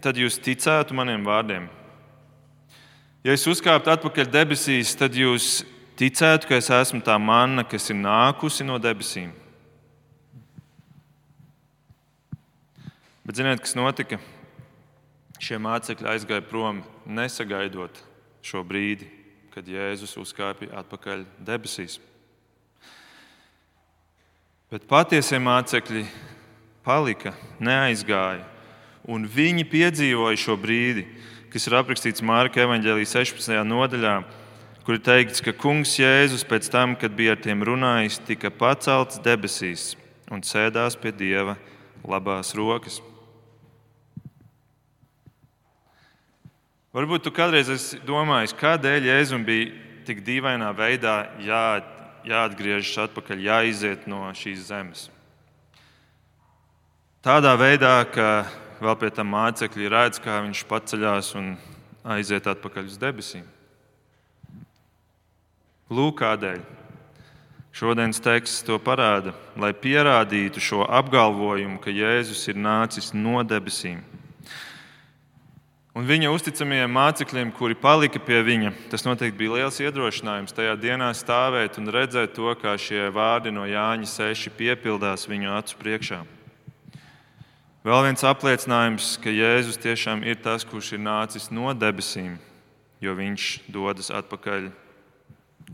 tad 0.02 0.18
jūs 0.18 0.40
ticētu 0.42 0.96
maniem 0.98 1.22
vārdiem. 1.22 1.68
Ja 3.22 3.32
es 3.32 3.46
uzkāptu 3.46 3.94
atpakaļ 3.94 4.26
debesīs, 4.34 4.92
tad 4.98 5.14
jūs 5.14 5.62
ticētu, 5.96 6.50
ka 6.50 6.58
es 6.58 6.68
esmu 6.68 7.00
tā 7.06 7.14
manna, 7.22 7.62
kas 7.62 7.88
ir 7.94 8.00
nākusi 8.02 8.66
no 8.66 8.80
debesīm. 8.82 9.30
Bet 13.28 13.36
ziniet, 13.36 13.60
kas 13.60 13.74
notika? 13.76 14.16
Šie 15.36 15.58
mācekļi 15.60 16.06
aizgāja 16.08 16.40
prom, 16.48 16.78
nesagaidot 17.04 17.98
šo 18.40 18.62
brīdi, 18.64 19.04
kad 19.52 19.66
Jēzus 19.68 20.14
uzkāpa 20.16 20.70
atpakaļ 20.80 21.26
debesīs. 21.44 21.98
Bet 24.72 24.86
patiesie 24.88 25.36
mācekļi 25.44 26.06
palika, 26.88 27.34
neaizgāja. 27.60 28.46
Un 29.04 29.28
viņi 29.28 29.66
piedzīvoja 29.68 30.40
šo 30.40 30.56
brīdi, 30.56 31.04
kas 31.52 31.68
ir 31.68 31.76
aprakstīts 31.82 32.24
Mārka 32.24 32.64
evanģēlijas 32.64 33.12
16. 33.12 33.60
nodaļā, 33.68 34.14
kur 34.88 34.96
ir 34.96 35.04
teikts, 35.04 35.44
ka 35.44 35.52
Kungs 35.52 35.98
Jēzus 36.00 36.48
pēc 36.48 36.72
tam, 36.72 36.96
kad 36.96 37.12
bija 37.12 37.36
ar 37.36 37.44
tiem 37.44 37.60
runājis, 37.60 38.22
tika 38.24 38.48
pacelts 38.48 39.20
debesīs 39.20 39.90
un 40.32 40.40
sēdās 40.40 40.96
pie 40.96 41.12
Dieva 41.12 41.58
labās 42.08 42.56
rokas. 42.56 43.02
Varbūt 46.96 47.26
tu 47.26 47.32
kādreiz 47.36 47.68
esi 47.68 47.98
domājis, 48.08 48.54
kādēļ 48.56 49.10
Jēzum 49.10 49.42
bija 49.44 49.72
tik 50.08 50.22
dīvainā 50.24 50.70
veidā 50.72 51.18
jā, 51.44 51.82
jāatgriežas 52.24 53.04
atpakaļ, 53.04 53.42
jāiziet 53.44 54.06
no 54.08 54.22
šīs 54.32 54.62
zemes. 54.70 55.02
Tādā 57.20 57.52
veidā, 57.60 58.00
ka 58.08 58.46
vēl 58.80 58.96
pie 59.02 59.12
tam 59.12 59.34
mācekļi 59.34 59.92
redz, 59.92 60.22
kā 60.24 60.38
viņš 60.46 60.64
paceļās 60.70 61.30
un 61.36 61.52
aiziet 62.08 62.48
atpakaļ 62.48 62.88
uz 62.88 62.96
debesīm. 63.02 63.44
Lūk, 65.92 66.22
kādēļ. 66.22 66.64
Šodienas 67.76 68.24
teksts 68.24 68.64
to 68.64 68.80
parāda, 68.80 69.36
lai 69.60 69.74
pierādītu 69.76 70.64
šo 70.64 70.86
apgalvojumu, 70.88 71.76
ka 71.84 71.92
Jēzus 71.92 72.48
ir 72.48 72.56
nācis 72.56 73.12
no 73.12 73.44
debesīm. 73.44 74.00
Un 75.98 76.06
viņa 76.06 76.28
uzticamie 76.30 76.84
mācekļiem, 76.86 77.48
kuri 77.56 77.74
palika 77.74 78.20
pie 78.22 78.36
viņa, 78.46 78.70
tas 78.86 79.02
noteikti 79.02 79.34
bija 79.40 79.56
liels 79.56 79.80
iedrošinājums 79.82 80.54
tajā 80.54 80.76
dienā 80.78 81.08
stāvēt 81.10 81.74
un 81.80 81.90
redzēt 81.90 82.36
to, 82.36 82.52
kā 82.54 82.76
šie 82.78 83.08
vārdi 83.10 83.50
no 83.50 83.64
Jāņa 83.66 84.06
6 84.06 84.52
piepildās 84.54 85.26
viņu 85.26 85.56
acu 85.56 85.78
priekšā. 85.80 86.18
Vēl 87.82 88.04
viens 88.06 88.22
apliecinājums, 88.30 89.08
ka 89.18 89.32
Jēzus 89.34 89.80
tiešām 89.82 90.22
ir 90.22 90.38
tas, 90.44 90.62
kurš 90.62 90.92
ir 90.94 91.02
nācis 91.02 91.48
no 91.50 91.72
debesīm, 91.74 92.36
jo 93.02 93.14
viņš 93.18 93.46
dodas 93.66 94.12
atpakaļ 94.14 94.68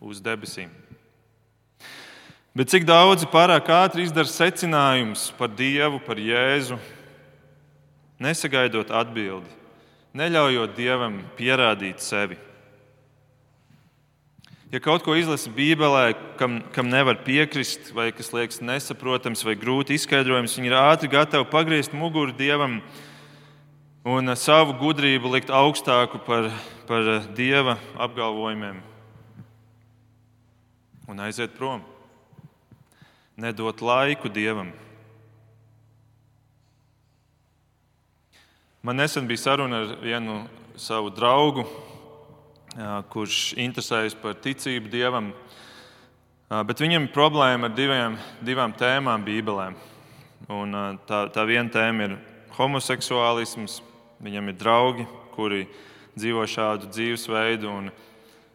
uz 0.00 0.22
debesīm. 0.24 0.70
Bet 2.56 2.72
cik 2.72 2.88
daudzi 2.88 3.28
pārāk 3.28 3.68
ātri 3.76 4.06
izdara 4.08 4.32
secinājumus 4.32 5.26
par 5.36 5.52
Dievu, 5.52 6.00
par 6.00 6.16
Jēzu, 6.16 6.80
nesagaidot 8.24 8.88
atbildi, 8.88 9.63
neļaujot 10.14 10.76
Dievam 10.76 11.20
pierādīt 11.38 12.02
sevi. 12.02 12.38
Ja 14.72 14.80
kaut 14.82 15.04
ko 15.06 15.14
izlasa 15.14 15.52
Bībelē, 15.54 16.16
kam, 16.38 16.58
kam 16.74 16.88
nevar 16.90 17.20
piekrist, 17.22 17.92
vai 17.94 18.08
kas 18.14 18.32
liekas 18.34 18.62
nesaprotams 18.64 19.44
vai 19.46 19.54
grūti 19.58 19.94
izskaidrojams, 19.94 20.56
viņi 20.58 20.72
ir 20.72 20.78
ātri 20.78 21.10
gatavi 21.12 21.46
pagriezt 21.52 21.94
muguru 21.94 22.34
Dievam 22.34 22.80
un 24.04 24.34
savu 24.34 24.74
gudrību 24.80 25.30
likt 25.36 25.52
augstāku 25.54 26.18
par, 26.26 26.50
par 26.88 27.12
Dieva 27.36 27.78
apgalvojumiem 27.94 28.82
un 31.08 31.20
aiziet 31.20 31.52
prom. 31.56 31.82
Nedot 33.36 33.80
laiku 33.80 34.28
dievam. 34.28 34.72
Man 38.84 38.98
nesen 39.00 39.24
bija 39.24 39.40
saruna 39.40 39.78
ar 39.80 39.92
vienu 40.02 40.42
savu 40.76 41.08
draugu, 41.08 41.62
kurš 43.08 43.54
interesējas 43.56 44.12
par 44.20 44.34
ticību 44.44 44.90
dievam. 44.92 45.30
Bet 46.68 46.82
viņam 46.84 47.06
ir 47.06 47.14
problēma 47.14 47.70
ar 47.70 47.72
diviem, 47.72 48.18
divām 48.44 48.74
tēmām 48.76 49.24
Bībelē. 49.24 49.70
Un 50.52 50.76
tā, 51.08 51.22
tā 51.32 51.46
viena 51.48 51.72
tēma 51.72 52.10
ir 52.10 52.18
homoseksuālisms. 52.58 53.78
Viņam 54.20 54.52
ir 54.52 54.58
draugi, 54.60 55.08
kuri 55.32 55.62
dzīvo 56.12 56.44
šādu 56.44 56.92
dzīvesveidu. 56.92 57.72
Un, 57.72 57.88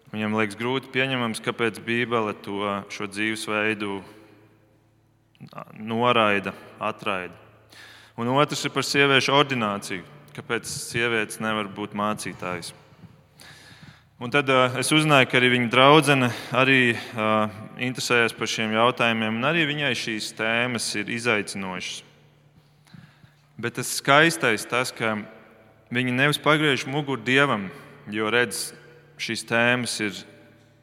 Viņam 0.10 0.38
liekas 0.40 0.58
grūti 0.58 0.90
pieņemams, 0.90 1.42
kāpēc 1.46 1.82
Bībele 1.86 2.32
to, 2.42 2.64
šo 2.90 3.06
dzīvesveidu 3.06 4.00
noraida, 5.78 6.54
atraida. 6.82 7.36
Un 8.18 8.32
otrs 8.34 8.66
ir 8.66 8.74
par 8.74 8.86
sieviešu 8.86 9.36
ordināciju. 9.38 10.19
Kāpēc 10.36 10.70
sievietes 10.70 11.40
nevar 11.42 11.68
būt 11.74 11.96
mācītājas? 11.98 12.74
Un 14.20 14.34
tad 14.34 14.50
uh, 14.52 14.74
es 14.76 14.92
uzzināju, 14.92 15.30
ka 15.32 15.40
arī 15.40 15.54
viņa 15.54 15.70
draudzene 15.72 16.28
arī 16.52 16.92
uh, 16.92 17.48
interesējas 17.80 18.36
par 18.36 18.52
šiem 18.52 18.74
jautājumiem, 18.76 19.38
un 19.40 19.48
arī 19.48 19.64
viņai 19.70 19.94
šīs 19.96 20.34
tēmas 20.36 20.90
ir 21.00 21.12
izaicinošas. 21.16 22.02
Bet 23.60 23.78
tas 23.80 23.94
skaistais 23.96 24.68
tas, 24.68 24.92
ka 24.92 25.18
viņi 25.92 26.18
nevis 26.18 26.42
pagriež 26.44 26.84
muguru 26.88 27.24
dievam, 27.24 27.70
jo 28.12 28.28
redz, 28.28 28.74
šīs 29.20 29.48
tēmas 29.48 29.98
ir 30.04 30.20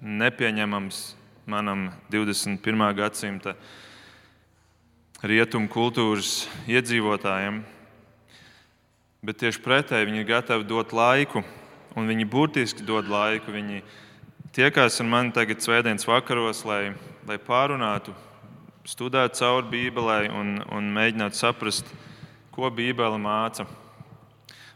nepieņemamas 0.01 1.05
manam 1.47 1.91
21. 2.11 2.59
gadsimta 2.97 3.55
rietumu 5.23 5.69
kultūras 5.73 6.47
iedzīvotājiem. 6.69 7.63
Bet 9.25 9.39
tieši 9.41 9.63
pretēji 9.65 10.09
viņi 10.11 10.21
ir 10.21 10.29
gatavi 10.29 10.67
dot 10.69 10.93
laiku, 10.93 11.41
un 11.97 12.11
viņi 12.11 12.29
burtiski 12.29 12.85
dod 12.85 13.09
laiku. 13.09 13.55
Viņi 13.55 13.81
tiekās 14.57 15.01
ar 15.01 15.09
mani 15.09 15.33
tagad 15.37 15.65
svētdienas 15.65 16.05
vakaros, 16.09 16.65
lai, 16.69 16.93
lai 17.29 17.39
pārunātu, 17.41 18.13
studētu 18.87 19.41
cauri 19.41 19.73
Bībelē 19.73 20.19
un, 20.31 20.59
un 20.73 20.93
mēģinātu 20.95 21.41
saprast, 21.41 21.89
ko 22.55 22.69
Bībele 22.73 23.19
māca. 23.21 23.67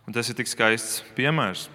Un 0.08 0.16
tas 0.16 0.28
ir 0.28 0.36
tik 0.40 0.48
skaists 0.50 1.04
piemērs. 1.14 1.68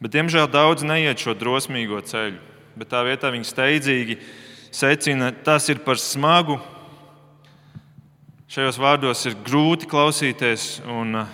Bet, 0.00 0.14
diemžēl, 0.14 0.46
daudz 0.50 0.84
neiet 0.86 1.20
šo 1.20 1.34
drosmīgo 1.38 2.00
ceļu, 2.04 2.38
bet 2.78 2.90
tā 2.90 3.02
vietā 3.06 3.30
viņi 3.34 3.46
steidzīgi 3.48 4.16
secina, 4.74 5.30
tas 5.32 5.68
ir 5.72 5.82
par 5.84 6.00
smagu. 6.00 6.58
Šajos 8.44 8.76
vārdos 8.76 9.22
ir 9.24 9.38
grūti 9.40 9.88
klausīties, 9.88 10.82
un 10.84 11.22
uh, 11.22 11.30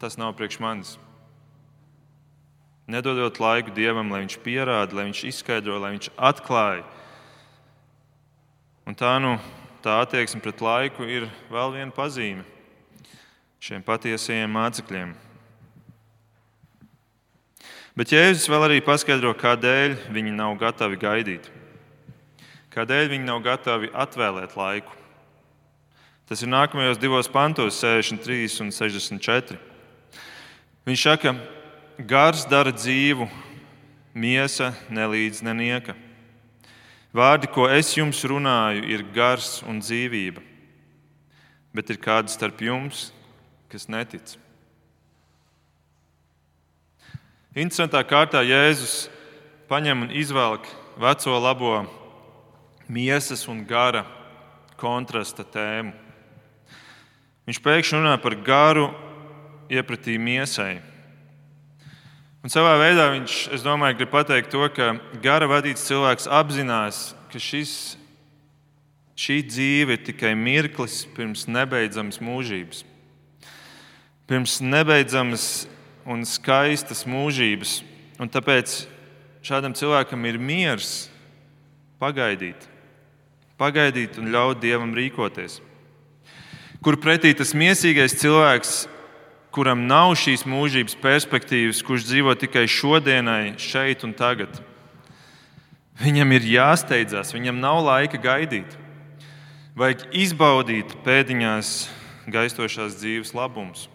tas 0.00 0.16
nav 0.16 0.32
priekš 0.38 0.56
manis. 0.64 0.94
Nedodot 2.88 3.36
laiku 3.40 3.72
Dievam, 3.76 4.08
lai 4.12 4.22
Viņš 4.22 4.38
pierāda, 4.44 4.96
lai 4.96 5.04
Viņš 5.10 5.20
izskaidro, 5.28 5.76
lai 5.80 5.92
Viņš 5.98 6.08
atklāja. 6.16 6.86
Un 8.88 8.96
tā, 8.96 9.12
nu, 9.20 9.36
tā 9.84 9.98
attieksme 10.04 10.40
pret 10.44 10.64
laiku 10.64 11.04
ir 11.08 11.28
vēl 11.52 11.76
viena 11.76 11.92
pazīme 11.92 12.44
šiem 13.64 13.84
patiesajiem 13.84 14.50
mācekļiem. 14.52 15.14
Bet 17.96 18.10
Jēzus 18.12 18.48
vēl 18.50 18.66
arī 18.66 18.82
paskaidro, 18.84 19.36
kādēļ 19.38 20.00
viņi 20.12 20.32
nav 20.34 20.56
gatavi 20.60 20.98
gaidīt. 21.00 21.46
Kādēļ 22.74 23.12
viņi 23.12 23.28
nav 23.28 23.44
gatavi 23.44 23.92
atvēlēt 23.92 24.56
laiku. 24.58 25.03
Tas 26.24 26.40
ir 26.40 26.48
nākamajos 26.48 26.96
divos 26.96 27.28
pantos, 27.28 27.76
63 27.82 28.62
un 28.64 28.70
64. 28.72 29.58
Viņš 30.88 31.02
saka, 31.04 31.34
gars 32.00 32.46
dara 32.48 32.72
dzīvu, 32.72 33.26
miesa 34.14 34.72
nelīdz 34.88 35.42
nenieka. 35.44 35.96
Vārdi, 37.14 37.50
ko 37.52 37.66
es 37.70 37.92
jums 37.94 38.22
runāju, 38.26 38.86
ir 38.90 39.04
gars 39.14 39.60
un 39.68 39.82
dzīvība, 39.82 40.40
bet 41.76 41.92
ir 41.92 42.00
kāds 42.02 42.34
starp 42.34 42.62
jums, 42.64 43.10
kas 43.70 43.86
netic. 43.92 44.34
Interesantā 47.54 48.00
kārtā 48.02 48.40
Jēzus 48.42 49.04
paņem 49.70 50.06
un 50.06 50.16
izvelk 50.16 50.66
veco 50.98 51.36
labo 51.38 51.74
miesas 52.88 53.44
un 53.46 53.62
gara 53.68 54.02
kontrasta 54.80 55.46
tēmu. 55.46 56.03
Viņš 57.44 57.60
pēkšņi 57.60 58.00
runā 58.00 58.14
par 58.22 58.36
garu 58.40 58.88
iepratī 59.72 60.16
miesai. 60.20 60.78
Un 62.44 62.52
savā 62.52 62.74
veidā 62.80 63.08
viņš, 63.14 63.34
es 63.56 63.64
domāju, 63.64 63.98
grib 64.00 64.10
pateikt 64.12 64.50
to, 64.52 64.64
ka 64.72 64.94
gara 65.24 65.48
vadīts 65.48 65.84
cilvēks 65.88 66.28
apzinās, 66.28 67.14
ka 67.32 67.40
šis, 67.40 67.96
šī 69.16 69.38
dzīve 69.48 69.96
ir 69.96 70.02
tikai 70.04 70.34
mirklis 70.36 71.02
pirms 71.16 71.46
nebeidzamas 71.48 72.20
mūžības. 72.20 72.82
Pirms 74.28 74.58
nebeidzamas 74.64 75.46
un 76.08 76.24
skaistas 76.28 77.04
mūžības. 77.08 77.78
Un 78.20 78.30
tāpēc 78.32 78.84
šādam 79.44 79.72
cilvēkam 79.76 80.24
ir 80.28 80.40
miers 80.40 81.08
pagaidīt, 82.00 82.68
pagaidīt 83.60 84.20
un 84.20 84.32
ļaut 84.32 84.60
dievam 84.60 84.92
rīkoties. 84.96 85.60
Kur 86.84 86.98
pretī 87.00 87.30
tas 87.32 87.54
mīsīgais 87.56 88.12
cilvēks, 88.20 88.72
kuram 89.56 89.86
nav 89.88 90.10
šīs 90.20 90.42
mūžības 90.44 90.98
perspektīvas, 91.00 91.80
kurš 91.80 92.04
dzīvo 92.10 92.34
tikai 92.36 92.66
šodienai, 92.68 93.54
šeit 93.56 94.04
un 94.04 94.12
tagad, 94.12 94.58
viņam 96.02 96.34
ir 96.36 96.44
jāsteidzās, 96.58 97.32
viņam 97.32 97.62
nav 97.62 97.80
laika 97.86 98.20
gaidīt. 98.20 98.76
Vajag 99.80 100.04
izbaudīt 100.12 100.92
pēdiņās 101.06 101.70
gaistošās 102.28 102.98
dzīves 103.00 103.32
labumus. 103.32 103.88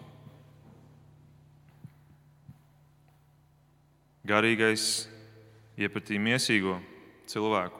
Garīgais 4.26 4.88
iepatīja 5.78 6.26
mīsīgo 6.26 6.80
cilvēku. 7.30 7.79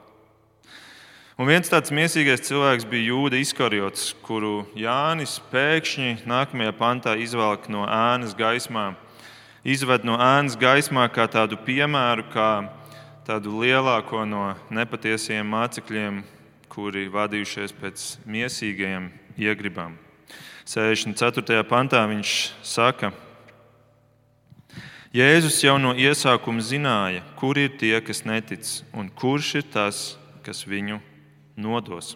Un 1.39 1.47
viens 1.47 1.69
tāds 1.71 1.93
mīsīgais 1.95 2.43
cilvēks 2.43 2.83
bija 2.91 3.13
Jūda 3.13 3.37
Iskarjots, 3.39 4.09
kuru 4.19 4.65
Jānis 4.75 5.37
pēkšņi 5.47 6.25
nākamajā 6.27 6.73
pantā 6.75 7.13
izvelk 7.23 7.69
no 7.71 7.85
ēnas 7.87 8.33
gaismā. 8.35 8.89
Izved 9.63 10.03
no 10.03 10.17
ēnas 10.19 10.57
gaismā 10.59 11.05
kā 11.07 11.29
tādu 11.31 11.55
piemēru, 11.63 12.25
kā 12.33 12.49
tādu 13.23 13.61
lielāko 13.61 14.25
no 14.27 14.49
nepatiesiem 14.75 15.47
mācekļiem, 15.47 16.17
kuri 16.67 17.05
vadījušies 17.13 17.75
pēc 17.79 18.07
mīsīgajiem 18.27 19.07
iegribām. 19.39 19.95
64. 20.67 21.63
pantā 21.69 22.01
viņš 22.11 22.33
saka, 22.59 23.13
Jēzus 25.15 25.57
jau 25.63 25.77
no 25.79 25.91
iesākuma 25.95 26.63
zināja, 26.63 27.23
kur 27.39 27.59
ir 27.59 27.71
tie, 27.79 27.97
kas 28.03 28.23
netic, 28.27 28.67
un 28.91 29.07
kurš 29.11 29.53
ir 29.59 29.65
tas, 29.71 30.03
kas 30.43 30.63
viņu 30.67 30.99
nodos. 31.61 32.15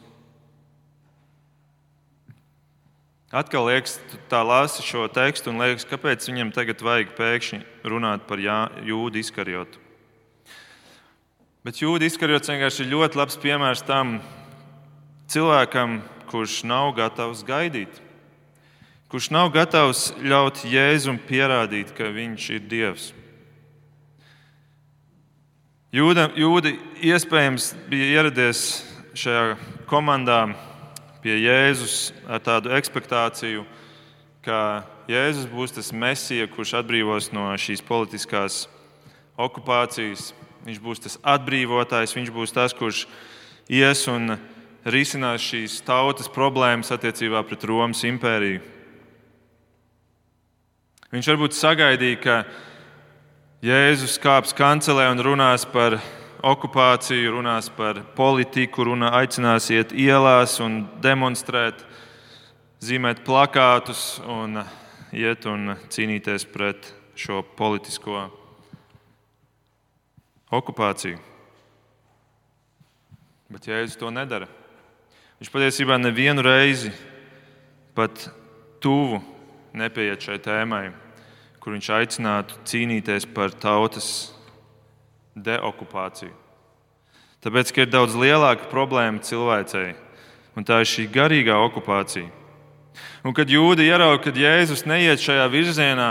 Atkal 3.35 3.65
liekas, 3.67 3.97
tā 4.31 4.39
lasi 4.45 4.83
šo 4.85 5.09
tekstu 5.11 5.49
un 5.51 5.59
liekas, 5.59 5.83
kāpēc 5.89 6.23
viņam 6.29 6.53
tagad 6.55 6.79
vajag 6.85 7.09
pēkšņi 7.17 7.57
runāt 7.83 8.23
par 8.29 8.39
jā, 8.39 8.69
jūdu 8.85 9.19
izkarjotu. 9.19 9.81
Bet 11.65 11.81
jūda 11.81 12.05
izkarjots 12.05 12.51
vienkārši 12.53 12.85
ir 12.85 12.91
ļoti 12.93 13.19
labs 13.19 13.39
piemērs 13.41 13.81
tam 13.87 14.19
cilvēkam, 15.33 15.97
kurš 16.29 16.61
nav 16.69 16.93
gatavs 16.95 17.41
gaidīt, 17.43 17.99
kurš 19.11 19.31
nav 19.33 19.49
gatavs 19.51 20.11
ļaut 20.21 20.61
Jēzum 20.69 21.17
pierādīt, 21.27 21.91
ka 21.97 22.13
viņš 22.13 22.49
ir 22.55 22.65
Dievs. 22.69 23.11
Jūda, 25.95 26.29
jūda 26.39 26.71
iespējams 27.07 27.73
bija 27.89 28.13
ieradies 28.19 28.61
šajā 29.15 29.55
komandā 29.87 30.49
pie 31.23 31.37
Jēzus 31.39 32.11
ar 32.27 32.41
tādu 32.43 32.73
expectāciju, 32.75 33.63
ka 34.43 34.83
Jēzus 35.07 35.47
būs 35.47 35.75
tas 35.77 35.91
mesija, 35.95 36.49
kurš 36.51 36.75
atbrīvos 36.81 37.31
no 37.31 37.47
šīs 37.55 37.83
politiskās 37.85 38.65
okupācijas. 39.39 40.33
Viņš 40.65 40.81
būs 40.81 41.03
tas 41.03 41.15
atbrīvotājs, 41.35 42.15
viņš 42.17 42.31
būs 42.33 42.53
tas, 42.55 42.75
kurš 42.75 43.05
ies 43.71 44.03
un 44.11 44.35
risinās 44.85 45.45
šīs 45.45 45.79
tautas 45.85 46.27
problēmas 46.29 46.91
attiecībā 46.91 47.43
pret 47.47 47.63
Romas 47.69 48.03
impēriju. 48.05 48.61
Viņš 51.13 51.31
varbūt 51.31 51.55
sagaidīja, 51.55 52.19
ka 52.19 52.37
Jēzus 53.65 54.19
kāps 54.19 54.51
kancelē 54.57 55.07
un 55.13 55.23
runās 55.23 55.63
par 55.69 56.01
okupāciju, 56.43 57.35
runās 57.37 57.69
par 57.73 58.01
politiku, 58.17 58.87
runā, 58.89 59.11
aicinās 59.21 59.69
iet 59.71 59.93
ielās 59.95 60.57
un 60.63 60.83
demonstrēt, 61.03 61.85
zīmēt 62.83 63.23
plakātus 63.25 64.19
un 64.27 64.59
iet 65.15 65.45
un 65.47 65.75
cīnīties 65.89 66.47
pret 66.51 66.91
šo 67.15 67.41
politisko 67.55 68.25
okupāciju. 70.51 71.21
Bet 73.49 73.69
Jēzus 73.69 73.99
to 74.01 74.11
nedara. 74.11 74.49
Viņš 75.39 75.51
patiesībā 75.51 75.97
nevienu 75.99 76.43
reizi 76.43 76.91
pat 77.95 78.27
tuvu 78.83 79.21
nepieiet 79.75 80.23
šai 80.23 80.37
tēmai, 80.43 80.89
kur 81.59 81.75
viņš 81.75 81.91
aicinātu 81.95 82.59
cīnīties 82.67 83.27
par 83.35 83.53
tautas 83.55 84.34
deokupāciju. 85.35 86.33
Tāpēc, 87.45 87.71
ka 87.75 87.83
ir 87.83 87.91
daudz 87.91 88.15
lielāka 88.17 88.69
problēma 88.71 89.21
cilvēcei, 89.21 89.93
un 90.57 90.65
tā 90.65 90.79
ir 90.81 90.89
šī 90.89 91.05
garīgā 91.13 91.59
okupācija. 91.67 92.31
Un 93.25 93.35
kad 93.35 93.49
jūdi 93.51 93.85
ieraudzīja, 93.85 94.23
ka 94.23 94.33
Jēzus 94.39 94.85
neiet 94.87 95.21
šajā 95.21 95.45
virzienā, 95.51 96.09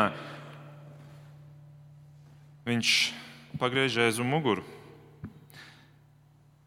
viņš 2.69 2.91
pagriež 3.59 3.99
Jēzu 3.99 4.27
muguru. 4.27 4.63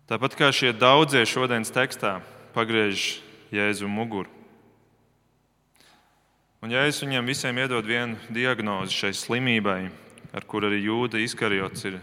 Tāpat 0.07 0.37
kā 0.39 0.49
šie 0.55 0.71
daudzie 0.71 1.23
šodienas 1.27 1.71
tekstā 1.71 2.17
pagriež 2.55 3.19
Jēzu 3.53 3.87
muguru. 3.91 4.31
Un 6.63 6.73
Jēzus 6.73 7.05
viņiem 7.05 7.27
visiem 7.29 7.57
iedod 7.61 7.85
vienu 7.85 8.17
diagnozi 8.33 8.95
šai 8.95 9.13
slimībai, 9.13 9.81
ar 10.33 10.47
kuru 10.49 10.71
arī 10.71 10.81
jūda 10.87 11.21
izkarjots 11.21 11.85
ir 11.87 11.99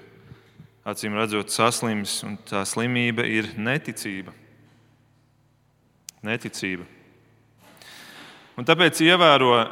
acīm 0.85 1.17
redzot, 1.17 1.49
saslims, 1.49 2.19
un 2.27 2.37
tā 2.45 2.61
slimība 2.69 3.25
ir 3.25 3.49
neticība. 3.57 4.35
Neticība. 6.25 6.85
Un 8.55 8.69
tāpēc 8.69 9.01
ievēro 9.03 9.65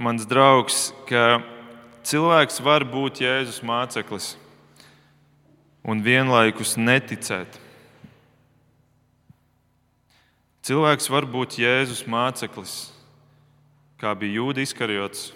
mans 0.00 0.26
draugs, 0.28 0.90
ka 1.08 1.40
cilvēks 2.06 2.60
var 2.64 2.84
būt 2.88 3.22
Jēzus 3.24 3.62
māceklis 3.66 4.34
un 5.80 6.04
vienlaikus 6.04 6.76
neticēt. 6.76 7.56
Cilvēks 10.68 11.08
var 11.08 11.24
būt 11.24 11.56
Jēzus 11.60 12.04
māceklis, 12.04 12.74
kā 14.00 14.12
bija 14.12 14.42
Jūda 14.42 14.60
izkarjots, 14.62 15.30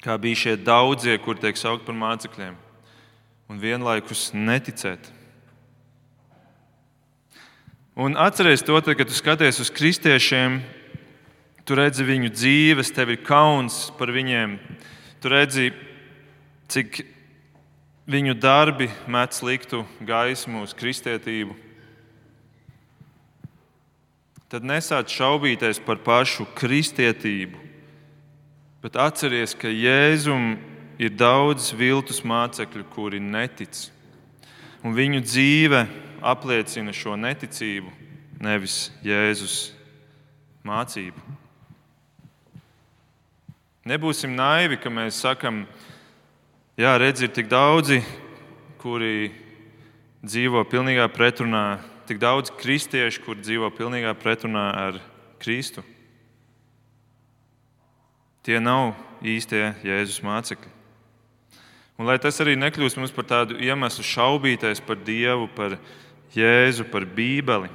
kā 0.00 0.16
bija 0.16 0.46
šie 0.46 0.56
daudzie, 0.56 1.18
kur 1.20 1.36
tiek 1.36 1.60
saukt 1.60 1.84
par 1.84 1.96
mācekļiem 1.96 2.56
un 3.48 3.60
vienlaikus 3.60 4.30
neticēt. 4.36 5.08
Un 7.98 8.14
atcerieties 8.20 8.62
to, 8.62 8.76
tad, 8.84 8.94
kad 8.94 9.08
tu 9.08 9.16
skaties 9.16 9.58
uz 9.64 9.70
kristiešiem, 9.74 10.60
tu 11.66 11.74
redzi 11.74 12.04
viņu 12.06 12.30
dzīves, 12.30 12.92
tev 12.94 13.10
ir 13.16 13.24
kauns 13.26 13.88
par 13.98 14.12
viņiem. 14.14 14.58
Tu 15.18 15.32
redzi, 15.32 15.72
cik 16.70 17.00
viņu 18.08 18.36
darbi 18.38 18.86
met 19.10 19.34
sliktu 19.34 19.82
gaismu 20.06 20.62
uz 20.62 20.76
kristietību. 20.76 21.56
Tad 24.48 24.64
nesāc 24.64 25.10
šaubīties 25.12 25.82
par 25.84 25.98
pašu 26.00 26.46
kristietību, 26.56 27.58
bet 28.80 28.96
atceries, 28.96 29.52
ka 29.58 29.68
Jēzum 29.68 30.54
ir 30.98 31.14
daudz 31.14 31.70
viltus 31.78 32.20
mācekļu, 32.26 32.84
kuri 32.92 33.20
netic. 33.22 33.86
Un 34.82 34.94
viņu 34.94 35.22
dzīve 35.22 35.84
apliecina 36.22 36.94
šo 36.94 37.14
neticību, 37.18 37.90
nevis 38.42 38.88
Jēzus 39.06 39.72
mācību. 40.66 41.22
Nebūsim 43.88 44.34
naivi, 44.36 44.76
ka 44.76 44.90
mēs 44.92 45.22
sakam, 45.22 45.62
jā, 46.76 46.92
redz, 47.00 47.22
ir 47.24 47.30
tik 47.32 47.48
daudzi, 47.48 48.02
kuri 48.82 49.30
dzīvo 50.20 50.64
pilnīgā 50.68 51.06
pretrunā, 51.14 51.78
tik 52.10 52.20
daudz 52.20 52.52
kristiešu, 52.58 53.22
kuri 53.24 53.46
dzīvo 53.46 53.70
pilnīgā 53.78 54.12
pretrunā 54.18 54.66
ar 54.82 54.98
Kristu. 55.40 55.86
Tie 58.44 58.58
nav 58.60 58.92
īstie 59.22 59.70
Jēzus 59.86 60.20
mācekļi. 60.26 60.77
Un 61.98 62.06
lai 62.06 62.14
tas 62.22 62.36
arī 62.38 62.52
nekļūst 62.54 62.94
mums 63.00 63.10
par 63.10 63.26
tādu 63.26 63.56
iemeslu 63.58 64.04
šaubīties 64.06 64.78
par 64.86 65.00
Dievu, 65.02 65.48
par 65.50 65.74
Jēzu, 66.30 66.84
par 66.92 67.02
Bībeli, 67.02 67.70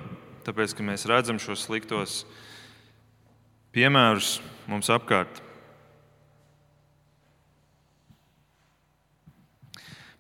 tāpēc 0.46 0.72
ka 0.78 0.86
mēs 0.88 1.04
redzam 1.12 1.42
šos 1.44 1.66
sliktos 1.68 2.22
piemērus 3.76 4.38
mums 4.72 4.88
apkārt. 4.96 5.42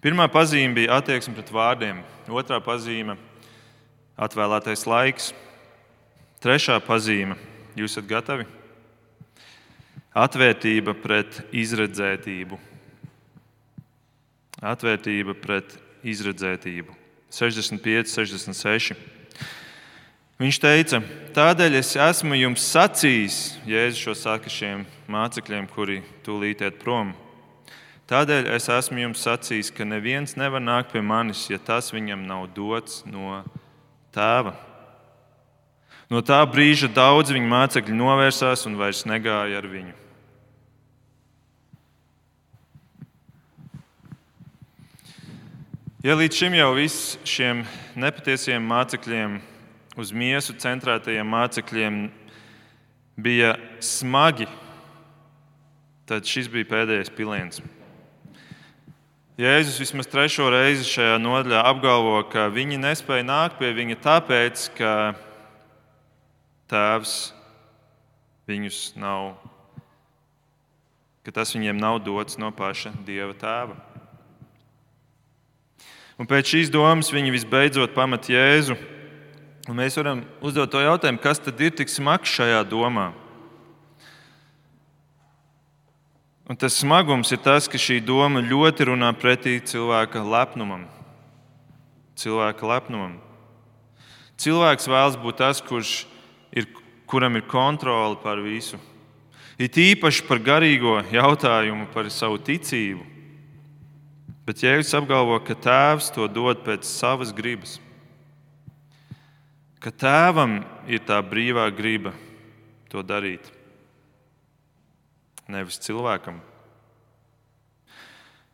Pirmā 0.03 0.27
pazīme 0.27 0.75
bija 0.81 0.99
attieksme 0.99 1.37
pret 1.37 1.53
vārdiem, 1.55 2.03
otrā 2.27 2.59
pazīme- 2.59 3.15
atvēlētais 4.27 4.83
laiks, 4.83 5.31
trešā 6.43 6.75
pazīme- 6.83 7.39
jūs 7.79 7.95
esat 7.95 8.11
gatavi? 8.11 8.45
Atvērtība 10.13 10.91
pret 10.93 11.39
izredzētību 11.53 12.72
atvērtība 14.63 15.35
pret 15.37 15.75
izredzētību. 16.07 16.95
65, 17.33 18.11
66. 18.13 18.95
Viņš 20.41 20.59
teica, 20.59 20.99
tādēļ 21.35 21.77
es 21.79 21.93
esmu 21.99 22.37
jums 22.37 22.65
sacījis, 22.73 23.37
Jēzus 23.69 24.01
šo 24.01 24.15
saka 24.17 24.51
šiem 24.51 24.83
mācekļiem, 25.11 25.67
kuri 25.71 26.01
tūlīt 26.25 26.63
iet 26.65 26.79
prom. 26.81 27.13
Tādēļ 28.09 28.49
es 28.55 28.67
esmu 28.69 29.05
jums 29.05 29.23
sacījis, 29.23 29.71
ka 29.73 29.87
neviens 29.87 30.35
nevar 30.35 30.61
nākt 30.61 30.91
pie 30.91 31.01
manis, 31.05 31.45
ja 31.49 31.61
tas 31.61 31.93
viņam 31.93 32.25
nav 32.27 32.49
dots 32.55 33.01
no 33.07 33.41
tēva. 34.13 34.57
No 36.11 36.19
tā 36.21 36.41
brīža 36.45 36.91
daudz 36.91 37.31
viņa 37.33 37.49
mācekļi 37.49 37.95
novērsās 37.97 38.67
un 38.69 38.75
vairs 38.77 39.05
negāja 39.09 39.61
ar 39.61 39.69
viņu. 39.69 40.02
Ja 46.03 46.17
līdz 46.19 46.35
šim 46.35 46.55
jau 46.57 46.73
viss 46.75 47.13
šiem 47.23 47.61
nepatiesiem 47.95 48.65
mācekļiem, 48.67 49.37
uz 49.95 50.09
miesu 50.11 50.51
centrētajiem 50.59 51.29
mācekļiem 51.31 51.99
bija 53.23 53.53
smagi, 53.79 54.49
tad 56.03 56.27
šis 56.27 56.49
bija 56.51 56.67
pēdējais 56.73 57.13
piliens. 57.15 57.61
Jēzus 59.39 59.79
vismaz 59.79 60.11
trešo 60.11 60.49
reizi 60.51 60.83
šajā 60.89 61.15
nodaļā 61.23 61.63
apgalvo, 61.71 62.19
ka 62.27 62.49
viņi 62.51 62.81
nespēja 62.83 63.23
nākt 63.29 63.55
pie 63.63 63.71
viņa 63.79 63.99
tāpēc, 64.03 64.67
ka 64.75 64.91
tēvs 66.67 67.15
viņus 68.51 68.83
nav, 68.99 69.37
ka 71.23 71.39
tas 71.39 71.55
viņiem 71.55 71.79
nav 71.79 72.03
dots 72.03 72.35
no 72.43 72.51
paša 72.51 72.91
Dieva 73.07 73.39
tēva. 73.39 73.92
Un 76.21 76.29
pēc 76.29 76.53
šīs 76.53 76.71
domas 76.73 77.09
viņi 77.13 77.33
visbeidzot 77.33 77.95
pamet 77.95 78.29
Jēzu. 78.29 78.77
Un 79.69 79.79
mēs 79.79 79.95
varam 79.97 80.25
uzdot 80.43 80.71
to 80.73 80.81
jautājumu, 80.83 81.21
kas 81.23 81.39
tad 81.41 81.61
ir 81.63 81.71
tik 81.73 81.89
smags 81.89 82.31
šajā 82.35 82.61
domā? 82.67 83.13
Un 86.43 86.59
tas 86.59 86.75
smagums 86.75 87.31
ir 87.31 87.39
tas, 87.39 87.69
ka 87.71 87.79
šī 87.79 88.01
doma 88.03 88.43
ļoti 88.43 88.89
runā 88.89 89.13
pretī 89.15 89.55
cilvēka 89.63 90.21
lepnumam. 90.27 90.83
Cilvēka 92.19 92.67
lepnumam. 92.67 93.15
Cilvēks 94.43 94.89
vēlas 94.91 95.15
būt 95.17 95.39
tas, 95.39 95.63
kurš 95.63 96.03
ir, 96.51 96.67
kuram 97.07 97.39
ir 97.39 97.47
kontrole 97.47 98.19
pār 98.19 98.43
visu. 98.43 98.77
It 99.57 99.79
īpaši 99.79 100.27
par 100.27 100.41
garīgo 100.43 100.97
jautājumu, 101.13 101.87
par 101.93 102.11
savu 102.11 102.41
ticību. 102.43 103.12
Bet 104.43 104.59
Jēzus 104.59 104.93
apgalvo, 104.99 105.37
ka 105.39 105.55
tēvs 105.55 106.11
to 106.11 106.27
dod 106.27 106.65
pēc 106.65 106.83
savas 106.83 107.31
gribas. 107.35 107.77
Ka 109.79 109.91
tēvam 109.91 110.61
ir 110.87 111.03
tā 111.07 111.19
brīvā 111.23 111.69
griba 111.75 112.11
to 112.91 113.03
darīt 113.03 113.51
nevis 115.47 115.79
cilvēkam. 115.83 116.39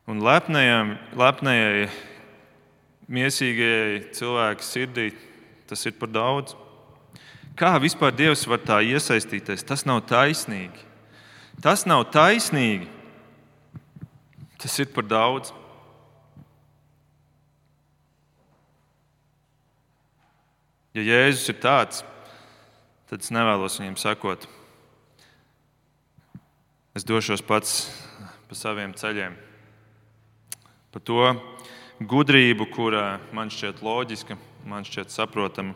Un 0.09 0.21
lepnējam, 0.25 0.95
lepnējai, 1.17 1.89
miesīgajai 3.09 3.99
cilvēka 4.17 4.65
sirdī 4.65 5.11
tas 5.69 5.85
ir 5.85 5.93
par 5.99 6.09
daudz. 6.09 6.55
Kā 7.59 7.75
vispār 7.81 8.15
Dievs 8.15 8.47
var 8.49 8.61
tā 8.63 8.79
iesaistīties? 8.87 9.65
Tas 9.67 9.85
nav 9.85 10.01
taisnīgi. 10.09 10.87
Tas 11.61 11.83
nav 11.85 12.07
taisnīgi. 12.13 12.87
Tas 14.59 14.79
ir 14.81 14.89
par 14.95 15.05
daudz. 15.05 15.51
Ja 20.97 21.03
Jēzus 21.05 21.51
ir 21.51 21.59
tāds, 21.61 21.99
tad 23.11 23.21
es 23.21 23.29
nevēlos 23.29 23.75
viņam 23.77 23.97
sakot, 24.01 24.47
es 26.97 27.05
došos 27.05 27.43
pats 27.45 27.83
pa 28.49 28.57
saviem 28.57 28.95
ceļiem. 28.97 29.35
Pa 30.89 31.01
to 31.05 31.27
gudrību, 32.01 32.65
kura 32.73 33.19
man 33.37 33.53
šķiet 33.53 33.83
loģiska, 33.85 34.39
man 34.65 34.87
šķiet 34.87 35.13
saprotama, 35.13 35.75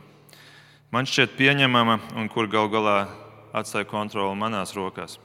man 0.89 1.05
šķiet 1.05 1.37
pieņemama 1.37 1.99
un 2.17 2.31
kur 2.33 2.49
gal 2.49 2.71
galā 2.73 2.97
atstāja 3.53 3.85
kontroli 3.85 4.33
manās 4.41 4.73
rokās. 4.73 5.19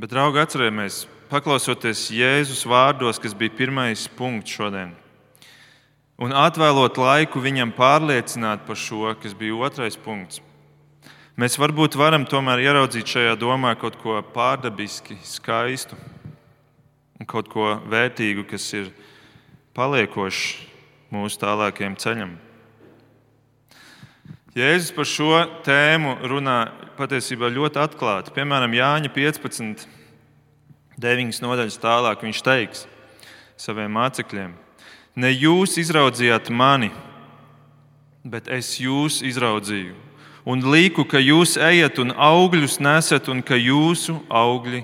Bet, 0.00 0.08
draugi, 0.08 0.40
atcerieties, 0.40 1.04
paklausoties 1.28 2.08
Jēzus 2.16 2.64
vārdos, 2.64 3.20
kas 3.20 3.36
bija 3.36 3.52
pirmais 3.60 4.08
punkts 4.16 4.56
šodien, 4.56 4.96
un 6.22 6.34
atvēlot 6.36 7.00
laiku 7.00 7.42
viņam 7.42 7.72
pārliecināt 7.74 8.62
par 8.66 8.78
šo, 8.78 9.10
kas 9.18 9.34
bija 9.34 9.58
otrais 9.66 9.98
punkts. 9.98 10.42
Mēs 11.40 11.56
varbūt 11.58 11.96
varam 11.96 12.26
tomēr 12.28 12.60
ieraudzīt 12.62 13.08
šajā 13.08 13.36
domā 13.40 13.72
kaut 13.80 13.96
ko 14.02 14.18
pārdabiski 14.34 15.16
skaistu 15.26 15.96
un 17.18 17.26
kaut 17.26 17.48
ko 17.50 17.78
vērtīgu, 17.88 18.44
kas 18.46 18.68
ir 18.76 18.92
paliekošs 19.74 20.44
mūsu 21.12 21.40
tālākajam 21.40 21.96
ceļam. 21.98 22.36
Jēzus 24.52 24.92
par 24.92 25.08
šo 25.08 25.30
tēmu 25.64 26.18
runā 26.28 26.58
patiesībā 26.98 27.48
ļoti 27.48 27.80
atklāti. 27.80 28.34
Piemēram, 28.36 28.74
Jāņa 28.76 29.08
15, 29.14 29.86
9 31.00 31.40
nodaļas 31.46 31.80
tālāk 31.80 32.26
viņš 32.26 32.42
teiks 32.44 32.84
saviem 33.56 33.96
mācekļiem: 33.96 34.52
Ne 35.16 35.28
jūs 35.32 35.76
izraudzījāt 35.82 36.48
mani, 36.48 36.88
bet 38.24 38.48
es 38.48 38.78
jūs 38.80 39.20
izraudzīju 39.26 39.98
un 40.44 40.62
liku, 40.72 41.04
ka 41.06 41.20
jūs 41.22 41.56
ejat 41.60 42.00
un 42.02 42.12
augļus 42.14 42.80
nesat, 42.82 43.28
un 43.30 43.42
ka 43.46 43.58
jūsu 43.58 44.18
augļi 44.26 44.82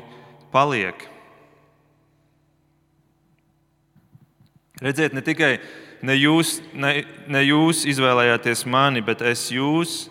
paliek. 0.54 1.06
Redziet, 4.78 5.14
ne 5.14 5.22
tikai 5.26 5.56
ne 6.06 6.14
jūs, 6.14 6.60
ne, 6.70 7.02
ne 7.26 7.42
jūs 7.42 7.82
izvēlējāties 7.90 8.62
mani, 8.70 9.02
bet 9.02 9.24
es 9.26 9.48
jūs, 9.50 10.04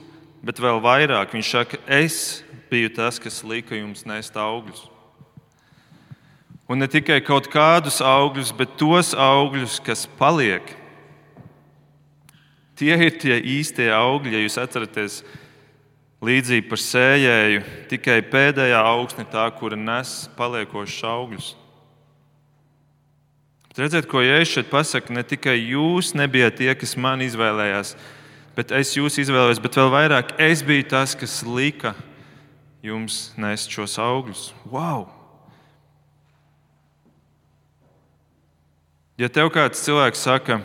bet 0.44 0.60
vēl 0.60 0.82
vairāk. 0.84 1.32
Viņš 1.32 1.54
saka, 1.56 1.80
es 1.88 2.44
biju 2.68 2.92
tas, 2.98 3.20
kas 3.24 3.40
lika 3.48 3.78
jums 3.80 4.04
nest 4.08 4.36
augļus. 4.36 4.84
Un 6.68 6.82
ne 6.84 6.88
tikai 6.92 7.22
kaut 7.24 7.48
kādus 7.48 8.02
augļus, 8.04 8.52
bet 8.56 8.76
tos 8.80 9.14
augļus, 9.16 9.80
kas 9.84 10.04
paliek. 10.20 10.74
Tie 12.78 12.92
ir 12.92 13.16
tie 13.18 13.38
īstie 13.40 13.88
augļi, 13.96 14.36
ja 14.36 14.42
jūs 14.44 14.60
atceraties, 14.62 15.22
līdzību 16.28 16.68
par 16.70 16.82
sējēju. 16.84 17.64
Tikai 17.90 18.20
pēdējā 18.28 18.84
augsne 18.84 19.26
tā, 19.32 19.48
kura 19.56 19.80
nes 19.80 20.28
paliekošus 20.38 21.08
augļus. 21.08 21.50
Bet 23.70 23.84
redziet, 23.86 24.10
ko 24.12 24.22
Jēzus 24.26 24.54
šeit 24.58 24.72
pasakā. 24.74 25.16
Ne 25.16 25.24
tikai 25.24 25.56
jūs 25.56 26.16
nebijāt 26.18 26.60
tie, 26.60 26.72
kas 26.76 26.98
man 27.00 27.24
izvēlējās, 27.24 27.96
bet 28.58 28.74
es 28.76 28.96
jūs 28.98 29.22
izvēlējos, 29.24 29.62
bet 29.64 29.78
vēl 29.80 29.94
vairāk 29.94 30.36
es 30.42 30.66
biju 30.68 30.90
tas, 30.92 31.16
kas 31.16 31.44
lika 31.48 31.96
jums 32.84 33.30
nest 33.40 33.72
šos 33.74 33.98
augļus. 34.02 34.50
Wow! 34.68 35.17
Ja 39.18 39.26
tev 39.34 39.48
kāds 39.50 39.80
cilvēks 39.82 40.22
saka, 40.22 40.60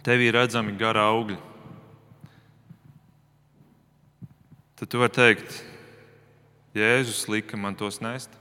tev 0.00 0.22
ir 0.24 0.32
redzami 0.32 0.72
gara 0.80 1.02
augļi, 1.10 1.36
tad 4.80 4.88
tu 4.88 5.02
vari 5.02 5.12
teikt, 5.12 5.58
Jēzus 6.72 7.26
lika 7.28 7.60
man 7.60 7.76
tos 7.76 8.00
nest. 8.00 8.32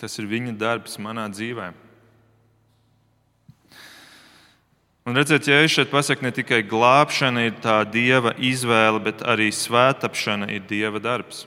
Tas 0.00 0.16
ir 0.16 0.24
viņa 0.24 0.56
darbs 0.56 0.96
manā 0.96 1.26
dzīvē. 1.28 1.68
Un 5.04 5.18
redziet, 5.20 5.50
Jēzus 5.52 5.76
šeit 5.76 5.92
pasakā, 5.92 6.24
ne 6.24 6.32
tikai 6.32 6.62
glābšana 6.64 7.44
ir 7.44 7.60
tā 7.60 7.82
dieva 7.84 8.32
izvēle, 8.40 9.04
bet 9.04 9.20
arī 9.20 9.52
svētapšana 9.52 10.48
ir 10.56 10.64
dieva 10.64 11.02
darbs. 11.02 11.44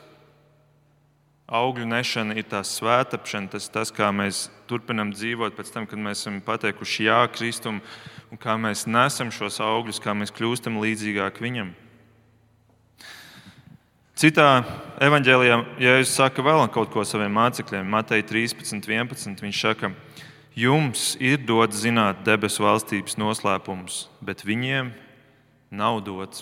Augļu 1.45 1.85
nešana 1.85 2.33
ir 2.39 2.47
tā 2.49 2.63
svētapšana, 2.65 3.51
tas, 3.53 3.67
tas 3.69 3.91
kā 3.93 4.07
mēs 4.09 4.47
turpinām 4.65 5.11
dzīvot 5.13 5.53
pēc 5.53 5.67
tam, 5.75 5.85
kad 5.85 6.01
mēs 6.01 6.23
esam 6.23 6.39
pateikuši 6.41 7.05
jā 7.05 7.19
Kristum, 7.29 7.83
un 8.33 8.39
kā 8.41 8.55
mēs 8.57 8.87
nesam 8.89 9.29
šos 9.29 9.59
augļus, 9.61 10.01
kā 10.01 10.15
mēs 10.17 10.33
kļūstam 10.33 10.79
līdzīgāk 10.81 11.37
viņam. 11.45 11.69
Citā 14.17 14.63
evanģēlijā 15.05 15.59
Jēzus 15.85 16.15
saka 16.17 16.41
vēl 16.41 16.65
kaut 16.73 16.89
ko 16.89 17.05
saviem 17.05 17.37
mācekļiem, 17.37 17.93
Matei 17.93 18.25
13, 18.25 18.81
11. 18.81 19.45
Viņš 19.45 19.61
saka, 19.67 19.91
jums 20.57 21.11
ir 21.21 21.45
dots 21.45 21.83
zināt 21.83 22.25
debesu 22.25 22.65
valstības 22.65 23.19
noslēpumus, 23.21 24.05
bet 24.17 24.41
viņiem 24.47 24.95
nav 25.69 26.01
dots. 26.09 26.41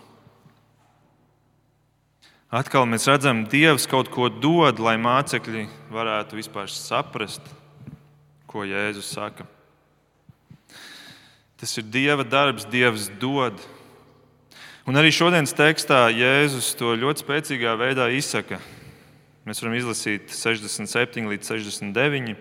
Atkal 2.53 2.85
mēs 2.85 3.07
redzam, 3.09 3.39
ka 3.47 3.49
Dievs 3.49 3.87
kaut 3.89 4.11
ko 4.13 4.27
dod, 4.29 4.77
lai 4.77 4.93
mācekļi 5.01 5.63
varētu 5.89 6.37
vispār 6.37 6.67
saprast, 6.69 7.41
ko 8.45 8.61
Jēzus 8.61 9.09
saka. 9.09 9.47
Tas 11.57 11.73
ir 11.81 11.87
Dieva 11.89 12.21
darbs, 12.21 12.67
Dievs 12.69 13.07
dod. 13.17 13.57
Un 14.85 15.01
arī 15.01 15.09
šodienas 15.09 15.55
tekstā 15.57 16.03
Jēzus 16.13 16.75
to 16.77 16.93
ļoti 16.93 17.25
spēcīgā 17.25 17.73
veidā 17.79 18.11
izsaka. 18.13 18.61
Mēs 19.49 19.63
varam 19.63 19.79
izlasīt 19.79 20.29
67 20.29 21.33
līdz 21.33 21.51
69. 21.55 22.37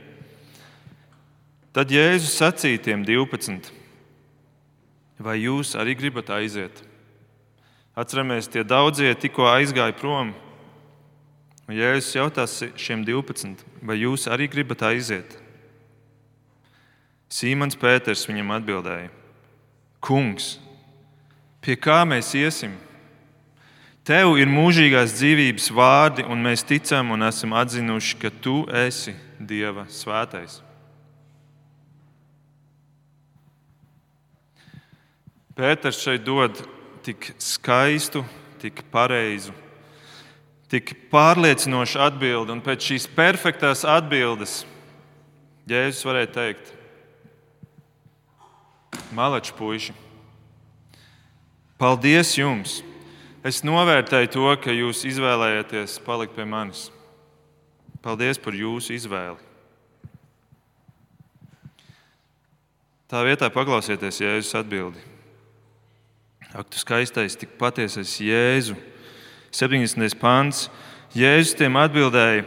Tad 1.73 1.89
Jēzus 1.89 2.37
sacīja 2.37 2.85
tiem 2.91 3.09
12: 3.09 3.73
Vai 5.25 5.41
jūs 5.41 5.73
arī 5.73 5.97
gribat 5.97 6.37
aiziet? 6.37 6.85
Atceramies, 7.97 8.49
tie 8.49 8.65
daudzie 8.65 9.13
tikko 9.15 9.47
aizgāja 9.53 9.93
prom. 9.93 10.33
Un 11.69 11.77
Jēzus 11.77 12.17
jautās 12.17 12.57
šiem 12.81 13.05
12, 13.05 13.63
vai 13.85 14.01
jūs 14.01 14.27
arī 14.33 14.49
gribat 14.51 14.83
aiziet? 14.89 15.37
Sīmans 17.33 17.79
Pēters 17.81 18.27
viņam 18.29 18.51
atbildēja: 18.57 19.13
Kungs, 20.03 20.57
Pie 21.63 21.77
kā 21.79 22.01
mēs 22.03 22.33
iesim? 22.35 22.75
Tev 24.03 24.35
ir 24.35 24.51
mūžīgās 24.51 25.13
dzīvības 25.15 25.69
vārdi, 25.71 26.25
un 26.27 26.43
mēs 26.43 26.65
ticam 26.67 27.13
un 27.15 27.23
esam 27.23 27.55
atzinuši, 27.55 28.17
ka 28.19 28.33
tu 28.43 28.65
esi 28.67 29.15
Dieva 29.39 29.85
svētais. 29.87 30.59
Pēters 35.55 36.01
šeit 36.03 36.27
dod 36.27 36.59
tik 37.03 37.33
skaistu, 37.43 38.23
tik 38.63 38.85
pareizu, 38.93 39.55
tik 40.71 40.95
pārliecinošu 41.13 42.01
atbildi. 42.03 42.55
Un 42.55 42.63
pēc 42.65 42.93
šīs 42.93 43.09
perfektās 43.17 43.85
atbildes 43.89 44.63
Jēzus 45.71 46.07
varēja 46.07 46.31
teikt: 46.35 46.73
Malači 49.15 49.55
puiši, 49.59 49.95
paldies 51.79 52.35
jums! 52.39 52.81
Es 53.43 53.65
novērtēju 53.67 54.29
to, 54.31 54.51
ka 54.63 54.71
jūs 54.71 55.01
izvēlējāties 55.09 55.97
palikt 56.07 56.37
pie 56.37 56.45
manis. 56.47 56.85
Paldies 58.03 58.39
par 58.39 58.55
jūsu 58.55 58.95
izvēli. 58.95 59.39
Tā 63.11 63.23
vietā 63.27 63.51
paklausieties 63.53 64.23
Jēzus 64.23 64.55
atbildi. 64.63 65.12
Ak, 66.53 66.69
tu 66.69 66.77
skaistais, 66.77 67.33
tik 67.33 67.55
patiesais 67.57 68.19
Jēzu. 68.21 68.75
70. 69.53 70.13
pāns. 70.21 70.67
Jēzus 71.17 71.57
tiem 71.57 71.79
atbildēja, 71.81 72.45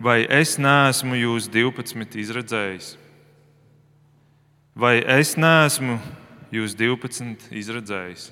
vai 0.00 0.22
es 0.32 0.56
neesmu 0.56 1.16
jūs 1.16 1.50
12 1.52 2.16
izredzējis? 2.20 2.94
Vai 4.72 4.96
es 5.04 5.34
neesmu 5.36 5.98
jūs 6.56 6.72
12 6.76 7.52
izredzējis? 7.52 8.30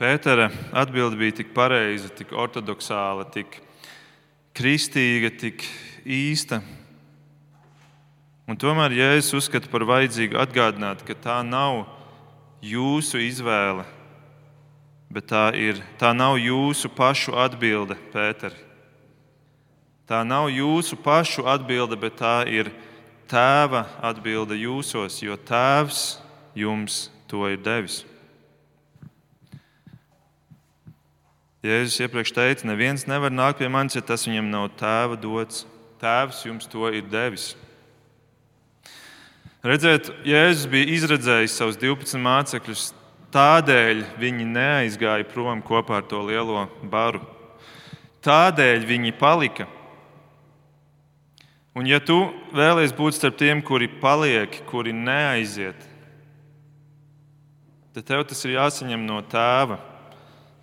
Pētera 0.00 0.48
atbilde 0.72 1.20
bija 1.20 1.42
tik 1.44 1.52
pareiza, 1.52 2.08
tik 2.08 2.32
ortodoksāla, 2.32 3.28
tik 3.36 3.60
kristīga, 4.56 5.28
tik 5.36 5.68
īsta. 6.04 6.60
Un 8.48 8.58
tomēr 8.58 8.94
Jēzus 8.96 9.36
uzskata 9.38 9.70
par 9.70 9.84
vajadzīgu 9.86 10.38
atgādināt, 10.40 11.04
ka 11.06 11.14
tā 11.14 11.38
nav 11.46 11.84
jūsu 12.62 13.22
izvēle, 13.22 13.86
bet 15.12 15.28
tā, 15.30 15.46
ir, 15.54 15.80
tā 16.00 16.10
nav 16.16 16.36
jūsu 16.42 16.90
pašu 16.92 17.36
atbilde, 17.38 17.96
Pēter. 18.12 18.54
Tā 20.10 20.20
nav 20.26 20.50
jūsu 20.50 20.98
pašu 20.98 21.46
atbilde, 21.48 21.96
bet 21.96 22.18
tā 22.18 22.42
ir 22.50 22.72
tēva 23.30 23.86
atbilde 24.02 24.58
jūsos, 24.58 25.22
jo 25.22 25.38
tēvs 25.38 26.18
jums 26.58 27.06
to 27.30 27.46
ir 27.48 27.62
devis. 27.62 28.02
Jēzus 31.62 32.00
iepriekš 32.02 32.34
teica, 32.34 32.66
neviens 32.66 33.06
nevar 33.06 33.30
nākt 33.30 33.62
pie 33.62 33.70
manis, 33.70 33.94
ja 33.94 34.02
tas 34.02 34.26
viņam 34.26 34.50
nav 34.50 34.72
tēva 34.80 35.14
dots. 35.14 35.62
Tēvs 36.02 36.40
jums 36.42 36.66
to 36.66 36.88
ir 36.90 37.04
devis. 37.06 37.52
Redziet, 39.62 40.08
Jēzus 40.26 40.66
bija 40.66 40.88
izredzējis 40.96 41.54
savus 41.54 41.78
12 41.78 42.18
mācekļus, 42.18 42.88
tādēļ 43.30 44.02
viņi 44.18 44.48
neaizgāja 44.50 45.28
prom 45.30 45.62
kopā 45.62 46.00
ar 46.00 46.08
to 46.10 46.24
lielo 46.26 46.64
baru. 46.90 47.22
Tādēļ 48.26 48.82
viņi 48.90 49.14
palika. 49.14 49.68
Un, 51.78 51.86
ja 51.86 52.02
tu 52.02 52.18
vēlies 52.50 52.90
būt 52.98 53.20
starp 53.20 53.38
tiem, 53.38 53.62
kuri 53.62 53.86
paliek, 54.02 54.58
kuri 54.66 54.90
neaiziet, 54.90 55.86
tad 57.94 58.10
tev 58.10 58.26
tas 58.26 58.42
ir 58.42 58.58
jāsaņem 58.58 59.06
no 59.06 59.22
tēva. 59.22 59.78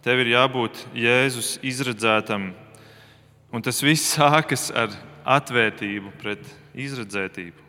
Tev 0.04 0.20
ir 0.20 0.36
jābūt 0.36 0.84
Jēzus 1.00 1.56
izredzētam. 1.64 2.52
Un 3.56 3.64
tas 3.64 3.80
viss 3.80 4.18
sākas 4.20 4.68
ar 4.76 4.92
atvērtību 5.26 6.14
pret 6.22 6.46
izredzētību. 6.78 7.66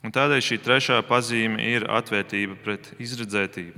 Un 0.00 0.14
tādēļ 0.14 0.40
šī 0.44 0.58
trešā 0.64 0.98
pazīme 1.04 1.60
ir 1.60 1.84
atvērtība 1.92 2.56
pret 2.64 2.88
izredzētību. 3.02 3.76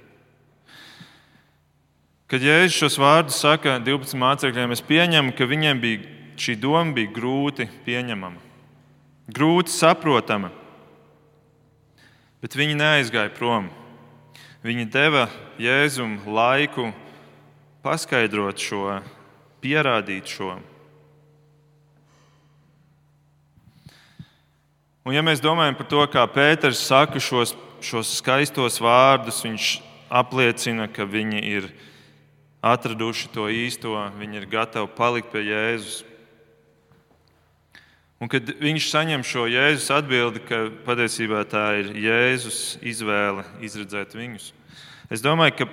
Kad 2.31 2.45
Jēzus 2.47 2.79
šos 2.79 2.97
vārdus 2.97 3.41
saka 3.43 3.75
12 3.83 4.17
mācekļiem, 4.17 4.73
es 4.73 4.81
pieņemu, 4.87 5.35
ka 5.37 5.49
viņiem 5.51 5.83
bija, 5.83 6.13
šī 6.41 6.55
doma 6.63 6.95
bija 6.97 7.11
grūti 7.13 7.67
pieņemama, 7.85 8.39
grūti 9.29 9.75
saprotama. 9.75 10.49
Bet 12.41 12.57
viņi 12.57 12.79
neaizgāja 12.79 13.35
prom. 13.37 13.69
Viņi 14.63 14.87
deva 14.95 15.27
Jēzum 15.61 16.21
laiku 16.31 16.89
paskaidrot 17.83 18.63
šo, 18.63 19.01
pierādīt 19.63 20.31
šo. 20.31 20.55
Un, 25.03 25.17
ja 25.17 25.23
mēs 25.27 25.41
domājam 25.43 25.75
par 25.75 25.89
to, 25.91 26.03
kā 26.07 26.23
Pēters 26.31 26.79
saka 26.87 27.19
šos, 27.19 27.57
šos 27.83 28.13
skaistos 28.21 28.79
vārdus, 28.79 29.41
viņš 29.43 29.73
apliecina, 30.15 30.87
ka 30.87 31.03
viņi 31.03 31.43
ir 31.43 31.67
atraduši 32.63 33.33
to 33.35 33.49
īsto, 33.51 33.97
viņi 34.21 34.39
ir 34.39 34.47
gatavi 34.53 34.93
palikt 34.95 35.33
pie 35.35 35.43
Jēzus. 35.49 36.05
Un 38.23 38.31
kad 38.31 38.47
viņš 38.63 38.87
saņem 38.93 39.27
šo 39.27 39.49
Jēzus 39.51 39.91
atbildi, 39.91 40.45
ka 40.47 40.69
patiesībā 40.87 41.43
tā 41.51 41.65
ir 41.81 41.91
Jēzus 41.99 42.77
izvēle 42.79 43.43
izredzēt 43.59 44.15
viņus, 44.15 44.53
es 45.11 45.25
domāju, 45.25 45.65
ka 45.65 45.73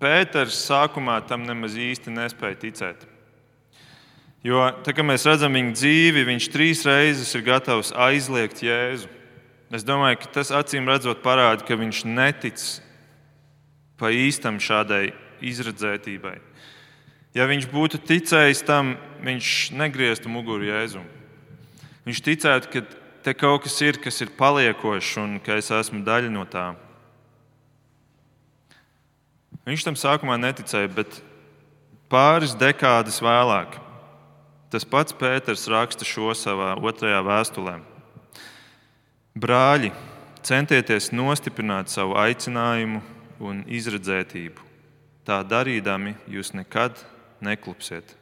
Pēters 0.00 0.56
sākumā 0.64 1.20
tam 1.28 1.44
nemaz 1.44 1.76
īsti 1.76 2.12
nespēja 2.12 2.56
ticēt. 2.64 3.04
Jo 4.44 4.66
tā 4.84 4.92
kā 4.92 5.00
mēs 5.00 5.24
redzam 5.24 5.54
viņa 5.56 5.72
dzīvi, 5.72 6.22
viņš 6.28 6.46
trīs 6.52 6.82
reizes 6.84 7.30
ir 7.32 7.46
gatavs 7.46 7.94
aizliegt 7.96 8.60
Jēzu. 8.60 9.08
Es 9.72 9.86
domāju, 9.88 10.18
ka 10.20 10.34
tas 10.36 10.50
acīm 10.52 10.84
redzot 10.90 11.22
parāda, 11.24 11.64
ka 11.64 11.78
viņš 11.80 12.02
netic 12.04 12.60
pa 13.96 14.10
īstam 14.12 14.58
šādai 14.60 15.14
izredzētībai. 15.40 16.36
Ja 17.34 17.48
viņš 17.48 17.70
būtu 17.72 18.02
ticējis 18.04 18.60
tam, 18.68 18.98
viņš 19.24 19.72
negrieztu 19.80 20.28
muguru 20.28 20.68
Jēzumam. 20.68 21.08
Viņš 22.04 22.20
ticētu, 22.28 22.68
ka 22.68 22.82
te 23.24 23.32
kaut 23.32 23.64
kas 23.64 23.78
ir, 23.80 23.96
kas 23.96 24.20
ir 24.20 24.34
paliekošs 24.36 25.14
un 25.22 25.38
ka 25.40 25.56
es 25.56 25.72
esmu 25.72 26.02
daļa 26.04 26.28
no 26.28 26.44
tā. 26.44 26.66
Viņš 29.64 29.88
tam 29.88 29.96
sākumā 29.96 30.36
neticēja, 30.36 30.92
bet 30.92 31.16
pāris 32.12 32.52
dekādas 32.60 33.22
vēlāk 33.24 33.80
tas 34.74 34.82
pats 34.82 35.14
Pēters 35.14 35.68
raksta 35.70 36.02
šo 36.02 36.32
savā 36.34 36.72
otrajā 36.82 37.20
vēstulē. 37.22 37.76
Brāļi, 39.38 39.92
centieties 40.42 41.12
nostiprināt 41.14 41.92
savu 41.92 42.16
aicinājumu 42.18 43.02
un 43.38 43.62
izredzētību. 43.70 44.66
Tā 45.24 45.40
darīdami 45.46 46.16
jūs 46.28 46.50
nekad 46.58 46.98
neklupsiet. 47.44 48.16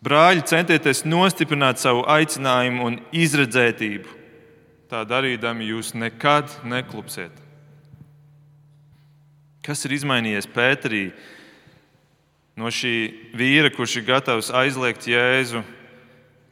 Brāļi, 0.00 0.46
centieties 0.48 1.04
nostiprināt 1.04 1.82
savu 1.82 2.06
aicinājumu 2.08 2.88
un 2.88 2.96
izredzētību. 3.12 4.16
Tā 4.88 5.04
darīdami 5.04 5.68
jūs 5.74 5.92
nekad 5.92 6.48
neklupsiet. 6.64 7.36
Kas 9.60 9.84
ir 9.84 9.92
izmainījies 10.00 10.48
Pēterī 10.50 11.10
no 12.60 12.68
šī 12.68 12.94
vīra, 13.32 13.70
kurš 13.72 14.00
ir 14.00 14.08
gatavs 14.10 14.50
aizliegt 14.52 15.06
Jēzu, 15.08 15.62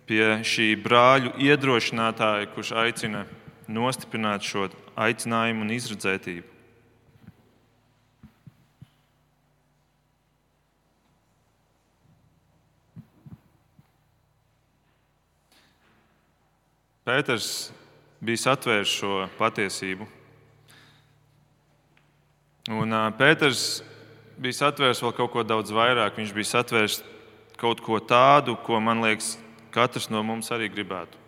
pie 0.09 0.39
šī 0.41 0.71
brāļu 0.81 1.35
iedrošinātāja, 1.45 2.49
kurš 2.55 2.73
aicina 2.81 3.27
nostiprināt 3.69 4.47
šo 4.47 4.71
aicinājumu 4.97 5.67
un 5.67 5.75
izredzētību? 5.77 6.55
Pēters 17.09 17.51
bija 18.21 18.41
satvērs 18.43 18.91
šo 19.01 19.13
patiesību. 19.39 20.05
Un 22.69 22.93
Pēters 23.17 23.81
bija 24.39 24.61
satvērs 24.63 25.03
vēl 25.03 25.15
kaut 25.17 25.33
ko 25.35 25.45
daudz 25.47 25.73
vairāk. 25.75 26.17
Viņš 26.19 26.33
bija 26.37 26.53
satvērs 26.53 27.03
kaut 27.59 27.83
ko 27.85 27.99
tādu, 27.99 28.57
ko 28.65 28.81
man 28.81 29.03
liekas, 29.03 29.37
katrs 29.75 30.09
no 30.13 30.23
mums 30.27 30.51
arī 30.55 30.71
gribētu. 30.73 31.19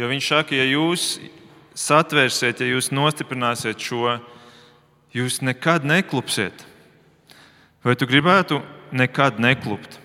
Jo 0.00 0.08
viņš 0.08 0.28
saka, 0.32 0.56
ja 0.56 0.64
jūs 0.64 1.18
satvērsiet, 1.76 2.62
ja 2.64 2.72
jūs 2.72 2.90
nostiprināsiet 2.92 3.80
šo, 3.80 4.16
jūs 5.12 5.42
nekad 5.44 5.84
neklupsiet. 5.84 6.64
Vai 7.84 7.96
tu 7.98 8.08
gribētu 8.08 8.62
nekad 8.94 9.40
neklupt? 9.42 9.98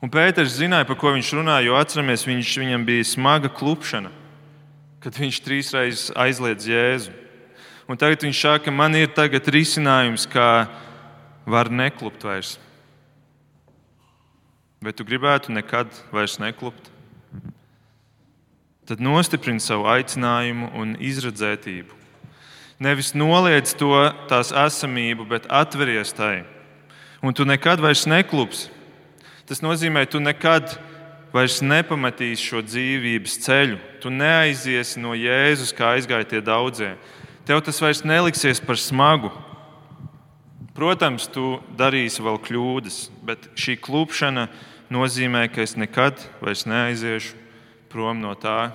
Un 0.00 0.08
Pēters 0.08 0.56
zināja, 0.56 0.86
par 0.88 0.96
ko 0.96 1.12
viņš 1.12 1.34
runāja, 1.36 1.66
jo 1.66 1.76
atceramies, 1.76 2.24
viņš, 2.24 2.54
viņam 2.62 2.86
bija 2.88 3.04
smaga 3.04 3.50
klupšana, 3.52 4.08
kad 5.04 5.16
viņš 5.20 5.40
trīs 5.44 5.72
reizes 5.76 6.12
aizliedz 6.16 6.68
Jēzu. 6.70 7.19
Un 7.90 7.98
tagad 7.98 8.22
viņš 8.22 8.38
saka, 8.38 8.70
man 8.70 8.94
ir 8.94 9.08
tagad 9.10 9.48
risinājums, 9.50 10.22
kā 10.30 10.68
var 11.42 11.66
neklupt 11.74 12.22
vairs. 12.22 12.58
vai 14.80 14.92
tu 14.92 15.04
gribētu 15.04 15.50
nekad 15.50 15.90
vairs 16.12 16.38
neklupt? 16.38 16.86
Tad 18.86 19.02
nostiprini 19.02 19.60
savu 19.60 19.90
aicinājumu 19.90 20.70
un 20.78 20.94
izredzētību. 21.02 21.90
Nevis 22.78 23.10
noliedz 23.12 23.74
to 23.74 23.90
tās 24.30 24.54
esamību, 24.54 25.26
bet 25.26 25.50
atveries 25.50 26.14
tai. 26.14 26.44
Un 27.22 27.34
tu 27.34 27.44
nekad 27.44 27.82
vairs 27.82 28.06
neklupsi. 28.06 28.70
Tas 29.46 29.60
nozīmē, 29.60 30.06
tu 30.06 30.22
nekad 30.22 30.78
vairs 31.34 31.58
nepametīsi 31.60 32.52
šo 32.52 32.62
dzīvības 32.62 33.40
ceļu. 33.44 33.78
Tu 34.00 34.10
neaiziesi 34.14 35.02
no 35.02 35.10
Jēzus, 35.12 35.74
kā 35.74 35.96
aizgāja 35.98 36.24
tie 36.30 36.40
daudzie. 36.40 36.94
Tev 37.50 37.64
tas 37.66 37.80
vairs 37.82 38.04
neliksies 38.06 38.60
par 38.62 38.78
smagu. 38.78 39.32
Protams, 40.70 41.24
tu 41.34 41.56
darīsi 41.74 42.22
vēl 42.22 42.36
kļūdas, 42.46 42.98
bet 43.26 43.48
šī 43.58 43.74
klupšana 43.82 44.44
nozīmē, 44.94 45.48
ka 45.50 45.64
es 45.64 45.74
nekad 45.74 46.22
vairs 46.38 46.62
neaiziešu 46.70 47.34
prom 47.90 48.22
no 48.22 48.36
tā, 48.38 48.70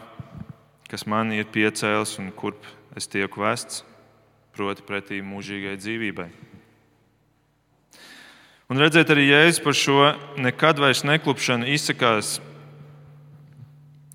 kas 0.91 1.07
man 1.07 1.31
ir 1.31 1.47
piecēlis 1.55 2.17
un 2.19 2.27
kurp 2.35 2.67
es 2.99 3.07
tieku 3.07 3.45
vests 3.45 3.85
proti, 4.51 4.83
pretī 4.83 5.23
mūžīgai 5.23 5.79
dzīvībai. 5.79 6.27
Un 8.67 8.83
redzēt, 8.83 9.07
arī 9.07 9.29
Jēzus 9.29 9.63
par 9.63 9.81
šo 9.85 9.99
nekad 10.35 10.83
vairs 10.83 11.07
neklupšanu 11.07 11.71
izsakās 11.79 12.41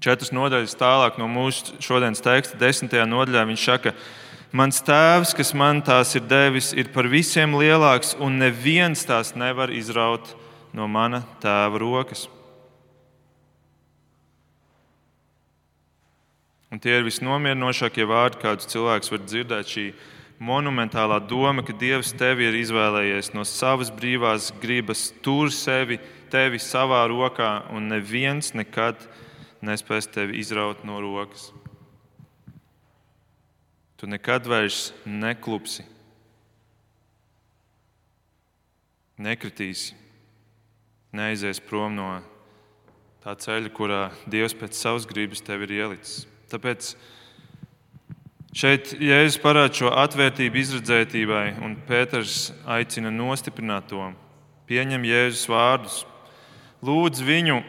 četras 0.04 0.36
nodaļas 0.36 0.76
tālāk 0.76 1.16
no 1.16 1.32
mūsu 1.32 1.80
šodienas 1.80 2.20
teksta, 2.20 2.60
desmitajā 2.60 3.08
nodaļā. 3.08 3.48
Viņš 3.56 3.70
saka, 3.72 3.96
Mans 4.50 4.80
tēvs, 4.82 5.30
kas 5.38 5.52
man 5.54 5.78
tās 5.86 6.16
ir 6.18 6.24
devis, 6.26 6.72
ir 6.74 6.88
par 6.90 7.06
visiem 7.06 7.52
lielāks, 7.54 8.16
un 8.18 8.40
neviens 8.42 9.04
tās 9.06 9.36
nevar 9.38 9.70
izraut 9.70 10.32
no 10.74 10.88
mana 10.90 11.22
tēva 11.38 11.78
rokas. 11.78 12.24
Un 16.70 16.82
tie 16.82 16.96
ir 16.98 17.06
visnomierinošākie 17.06 18.06
vārdi, 18.06 18.40
kādus 18.42 18.66
cilvēks 18.70 19.10
var 19.10 19.22
dzirdēt. 19.22 19.70
Šī 19.70 19.86
monumentālā 20.42 21.20
doma, 21.30 21.62
ka 21.66 21.74
Dievs 21.74 22.10
tevi 22.18 22.46
ir 22.46 22.58
izvēlējies 22.58 23.30
no 23.34 23.46
savas 23.46 23.90
brīvās 23.94 24.50
gribas, 24.62 25.08
tur 25.22 25.54
sevi, 25.54 25.98
tevi 26.30 26.58
savā 26.62 27.04
rokā, 27.10 27.52
un 27.74 27.90
neviens 27.90 28.50
nekad 28.58 29.02
nespēs 29.62 30.10
tevi 30.10 30.42
izraut 30.42 30.82
no 30.86 30.98
rokas. 31.02 31.52
Tu 34.00 34.08
nekad 34.08 34.46
vairs 34.48 34.94
neklupsi, 35.04 35.82
nekritīsi, 39.20 39.92
neaizies 41.12 41.60
prom 41.60 41.92
no 41.98 42.06
tā 43.20 43.34
ceļa, 43.36 43.68
kurā 43.76 43.98
Dievs 44.24 44.56
pēc 44.56 44.78
savas 44.78 45.04
gribas 45.04 45.44
tevi 45.44 45.68
ir 45.68 45.74
ielicis. 45.82 46.22
Tāpēc 46.48 46.94
Šeit 48.56 48.96
Jēzus 48.96 49.36
parāda 49.44 49.76
šo 49.82 49.92
atvērtību 49.92 50.58
izredzētībai, 50.58 51.60
un 51.60 51.76
Pēters 51.84 52.48
aicina 52.64 53.12
nostiprināt 53.12 53.92
to. 53.92 54.08
Pieņem 54.66 55.04
Jēzus 55.06 55.44
vārdus. 55.52 56.00
Lūdzu 56.80 57.28
viņu, 57.28 57.60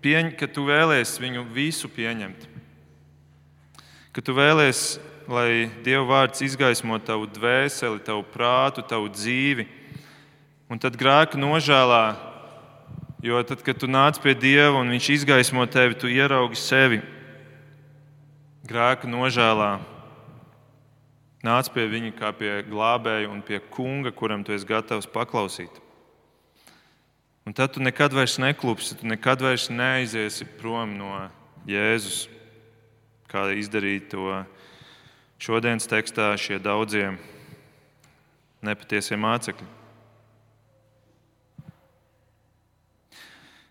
pieņ, 0.00 0.36
ka 0.38 0.46
tu 0.46 0.70
vēlēsies 0.70 1.18
viņu 1.20 1.44
visu 1.52 1.90
pieņemt. 1.90 2.46
Ka 4.14 4.22
tu 4.22 4.38
vēlēsies, 4.38 5.00
lai 5.30 5.70
Dieva 5.84 6.02
vārds 6.08 6.42
izgaismo 6.42 6.98
tavu 6.98 7.28
dvēseli, 7.30 8.02
tavu 8.02 8.24
prātu, 8.32 8.82
tavu 8.82 9.10
dzīvi. 9.14 9.68
Un 10.70 10.78
tad 10.82 10.98
grēka 10.98 11.38
nožēlā, 11.38 12.04
jo 13.22 13.38
tad, 13.46 13.62
kad 13.66 13.78
tu 13.78 13.86
nāc 13.90 14.18
pie 14.22 14.34
Dieva 14.34 14.82
un 14.82 14.90
Viņš 14.90 15.10
izgaismo 15.20 15.66
tevi, 15.70 15.98
tu 15.98 16.10
ieraugi 16.10 16.58
sevi 16.58 17.00
grēka 18.66 19.10
nožēlā, 19.10 19.78
nāc 21.46 21.70
pie 21.74 21.86
viņa 21.90 22.12
kā 22.18 22.30
pie 22.36 22.52
glābēja 22.66 23.30
un 23.30 23.42
pie 23.42 23.58
kunga, 23.72 24.12
kuram 24.14 24.44
tu 24.46 24.54
esi 24.54 24.66
gatavs 24.66 25.10
paklausīt. 25.10 25.80
Un 27.46 27.54
tad 27.56 27.72
tu 27.74 27.82
nekad 27.82 28.14
vairs 28.14 28.36
neklupsi, 28.38 28.98
tu 29.00 29.08
nekad 29.10 29.42
vairs 29.42 29.70
neaiziesi 29.72 30.46
prom 30.58 30.92
no 30.98 31.14
Jēzus, 31.66 32.28
kā 33.30 33.48
izdarīja 33.58 34.06
to 34.12 34.26
šodienas 35.40 35.88
tekstā 35.90 36.30
šie 36.38 36.60
daudzie 36.62 37.14
nepatiesie 38.62 39.16
mācekļi. 39.16 39.68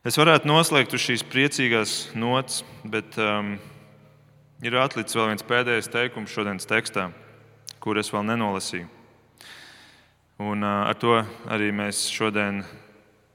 Es 0.10 0.18
varētu 0.18 0.50
noslēgt 0.50 0.96
uz 0.96 1.04
šīs 1.04 1.26
priecīgās 1.28 1.98
nots, 2.18 2.64
bet 2.88 3.18
um, 3.22 3.58
Ir 4.60 4.76
atlicis 4.76 5.16
vēl 5.16 5.30
viens 5.32 5.46
pēdējais 5.48 5.88
teikums 5.88 6.34
šodienas 6.36 6.68
tekstā, 6.68 7.06
kur 7.80 7.96
es 7.96 8.10
vēl 8.12 8.26
nenolasīju. 8.28 8.90
Un 10.44 10.66
ar 10.68 10.98
to 11.00 11.14
arī 11.48 11.70
mēs 11.76 12.02
šodien 12.12 12.66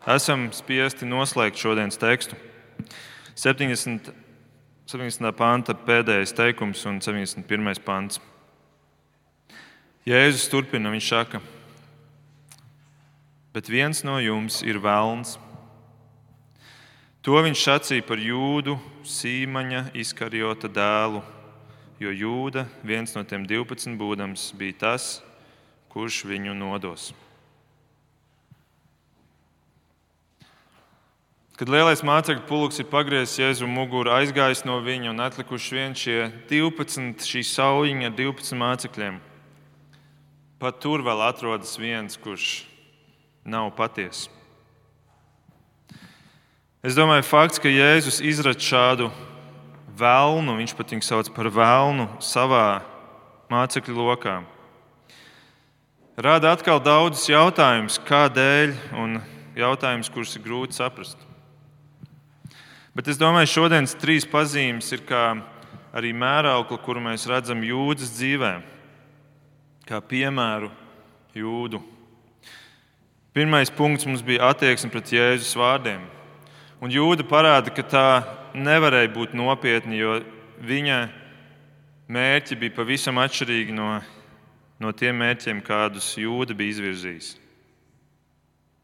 esam 0.05 0.51
spiesti 0.53 1.09
noslēgt 1.09 1.57
šodienas 1.57 1.97
tekstu. 2.01 2.37
70. 3.41 4.13
70. 4.87 5.33
panta 5.37 5.75
pēdējais 5.75 6.35
teikums 6.37 6.85
un 6.87 7.01
71. 7.01 7.81
pants. 7.85 8.21
Jēzus 10.05 10.51
turpina, 10.53 10.93
viņš 10.93 11.07
saka, 11.09 11.41
bet 13.57 13.71
viens 13.73 14.05
no 14.05 14.19
jums 14.21 14.61
ir 14.67 14.77
vēlns 14.85 15.39
To 17.25 17.39
viņš 17.41 17.61
sacīja 17.65 18.05
par 18.05 18.21
jūdu 18.21 18.75
Sīmaņa 19.09 19.95
izkarjota 19.97 20.69
dēlu, 20.69 21.23
jo 21.97 22.11
jūda, 22.13 22.67
viens 22.85 23.17
no 23.17 23.23
tiem 23.25 23.47
12 23.49 23.97
būdams, 23.97 24.51
bija 24.61 24.77
tas, 24.83 25.07
kurš 25.89 26.27
viņu 26.29 26.53
nodos. 26.53 27.15
Kad 31.55 31.71
lielais 31.71 32.01
mācekļu 32.03 32.49
pulks 32.49 32.81
ir 32.83 32.89
pagriezis 32.91 33.39
Jēzu 33.39 33.69
muguru, 33.71 34.11
aizgājis 34.11 34.65
no 34.67 34.81
viņa 34.83 35.13
un 35.13 35.23
atlikuši 35.23 35.77
vien 35.77 35.93
šie 35.95 36.17
12, 36.51 37.21
šī 37.23 37.43
saujiņa 37.47 38.09
ar 38.09 38.15
12 38.19 38.57
mācekļiem, 38.59 39.21
pat 40.59 40.81
tur 40.83 41.05
vēl 41.07 41.21
atrodas 41.23 41.77
viens, 41.79 42.19
kurš 42.19 42.65
nav 43.47 43.69
patiesa. 43.77 44.33
Es 46.83 46.99
domāju, 46.99 47.23
fakts, 47.29 47.61
ka 47.63 47.71
Jēzus 47.71 48.19
izrada 48.19 48.59
šādu 48.59 49.07
vēlnu, 49.95 50.57
viņš 50.59 50.75
pat 50.75 50.91
viņu 50.91 51.07
sauc 51.07 51.31
par 51.37 51.53
vēlnu 51.55 52.09
savā 52.19 52.81
mācekļu 53.53 54.09
lokā, 54.09 54.41
rada 56.19 56.51
atkal 56.59 56.83
daudzus 56.83 57.31
jautājumus, 57.31 58.01
kādēļ, 58.11 58.75
un 59.05 59.17
jautājumus, 59.55 60.11
kurus 60.11 60.35
ir 60.35 60.45
grūti 60.49 60.81
saprast. 60.81 61.23
Bet 62.95 63.09
es 63.11 63.19
domāju, 63.19 63.49
ka 63.49 63.55
šodienas 63.57 63.97
trīs 63.99 64.27
pazīmes 64.31 64.93
ir 64.95 65.03
arī 65.95 66.13
mēraukla, 66.15 66.79
kuru 66.79 67.03
mēs 67.03 67.27
redzam 67.27 67.63
jūdas 67.67 68.13
dzīvē, 68.15 68.53
kā 69.87 69.99
piemēru 69.99 70.71
jūdu. 71.35 71.83
Pirmais 73.35 73.71
punkts 73.75 74.07
mums 74.07 74.23
bija 74.23 74.47
attieksme 74.53 74.93
pret 74.95 75.11
Jēzus 75.11 75.57
vārdiem. 75.59 76.05
Un 76.79 76.93
jūda 76.95 77.27
parāda, 77.27 77.73
ka 77.75 77.83
tā 77.83 78.09
nevarēja 78.55 79.11
būt 79.11 79.35
nopietna, 79.35 79.95
jo 79.99 80.19
viņa 80.63 80.99
mērķi 82.15 82.59
bija 82.61 82.77
pavisam 82.77 83.19
atšķirīgi 83.19 83.75
no, 83.75 83.89
no 84.79 84.93
tiem 84.95 85.19
mērķiem, 85.19 85.63
kādus 85.67 86.13
jūda 86.21 86.55
bija 86.55 86.77
izvirzījis. 86.77 87.35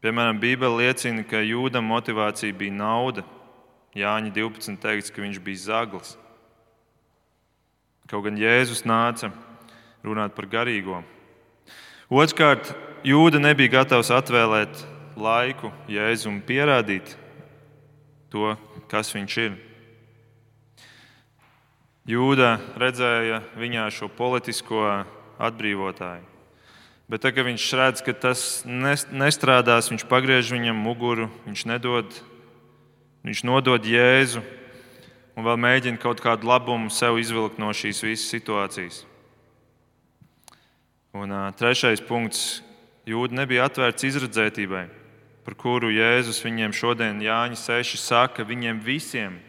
Piemēram, 0.03 0.39
Bībele 0.41 0.83
liecina, 0.83 1.23
ka 1.23 1.39
jūda 1.45 1.79
motivācija 1.79 2.55
bija 2.57 2.75
nauda. 2.75 3.23
Jāņa 3.91 4.31
12. 4.31 4.77
teikts, 4.79 5.11
ka 5.11 5.19
viņš 5.19 5.39
bija 5.43 5.63
zaglis. 5.65 6.13
Kaut 8.07 8.23
gan 8.23 8.37
Jēzus 8.39 8.85
nāca 8.87 9.33
runāt 10.03 10.31
par 10.35 10.47
garīgo. 10.47 11.01
Otrkārt, 12.11 12.71
jūda 13.07 13.39
nebija 13.39 13.77
gatavs 13.79 14.11
atvēlēt 14.15 14.85
laiku 15.19 15.73
Jēzum 15.91 16.39
pierādīt, 16.47 17.17
to, 18.31 18.55
kas 18.91 19.11
viņš 19.11 19.37
ir. 19.43 19.59
Jūda 22.07 22.55
redzēja 22.79 23.43
viņā 23.59 23.85
šo 23.91 24.07
politisko 24.07 25.03
atbrīvotāju. 25.35 26.27
Bet 27.11 27.27
tagad 27.27 27.49
viņš 27.49 27.63
redz, 27.75 28.01
ka 28.07 28.15
tas 28.15 28.63
nestrādās, 28.65 29.91
viņš 29.91 30.07
pagriež 30.07 30.55
viņam 30.55 30.79
muguru, 30.79 31.27
viņš, 31.43 31.67
nedod, 31.67 32.21
viņš 33.25 33.43
nodod 33.47 33.85
Jēzu 33.85 34.41
un 35.35 35.45
vēl 35.45 35.59
mēģina 35.61 36.01
kaut 36.01 36.21
kādu 36.23 36.49
labumu 36.49 36.91
sev 36.93 37.19
izvilkt 37.21 37.59
no 37.61 37.69
šīs 37.73 38.01
visas 38.05 38.31
situācijas. 38.33 39.03
Un 41.17 41.31
uh, 41.31 41.49
trešais 41.57 42.01
punkts- 42.07 42.61
jūda 43.11 43.41
nebija 43.41 43.67
atvērts 43.67 44.07
izredzētībai. 44.07 44.87
par 45.43 45.55
kuru 45.57 45.89
Jēzus 45.89 46.43
viņiem 46.45 46.73
šodien 46.73 47.21
Jāņa 47.21 47.57
6 47.57 47.97
saka, 47.97 48.45
viņiem 48.45 48.79
visiem. 48.85 49.39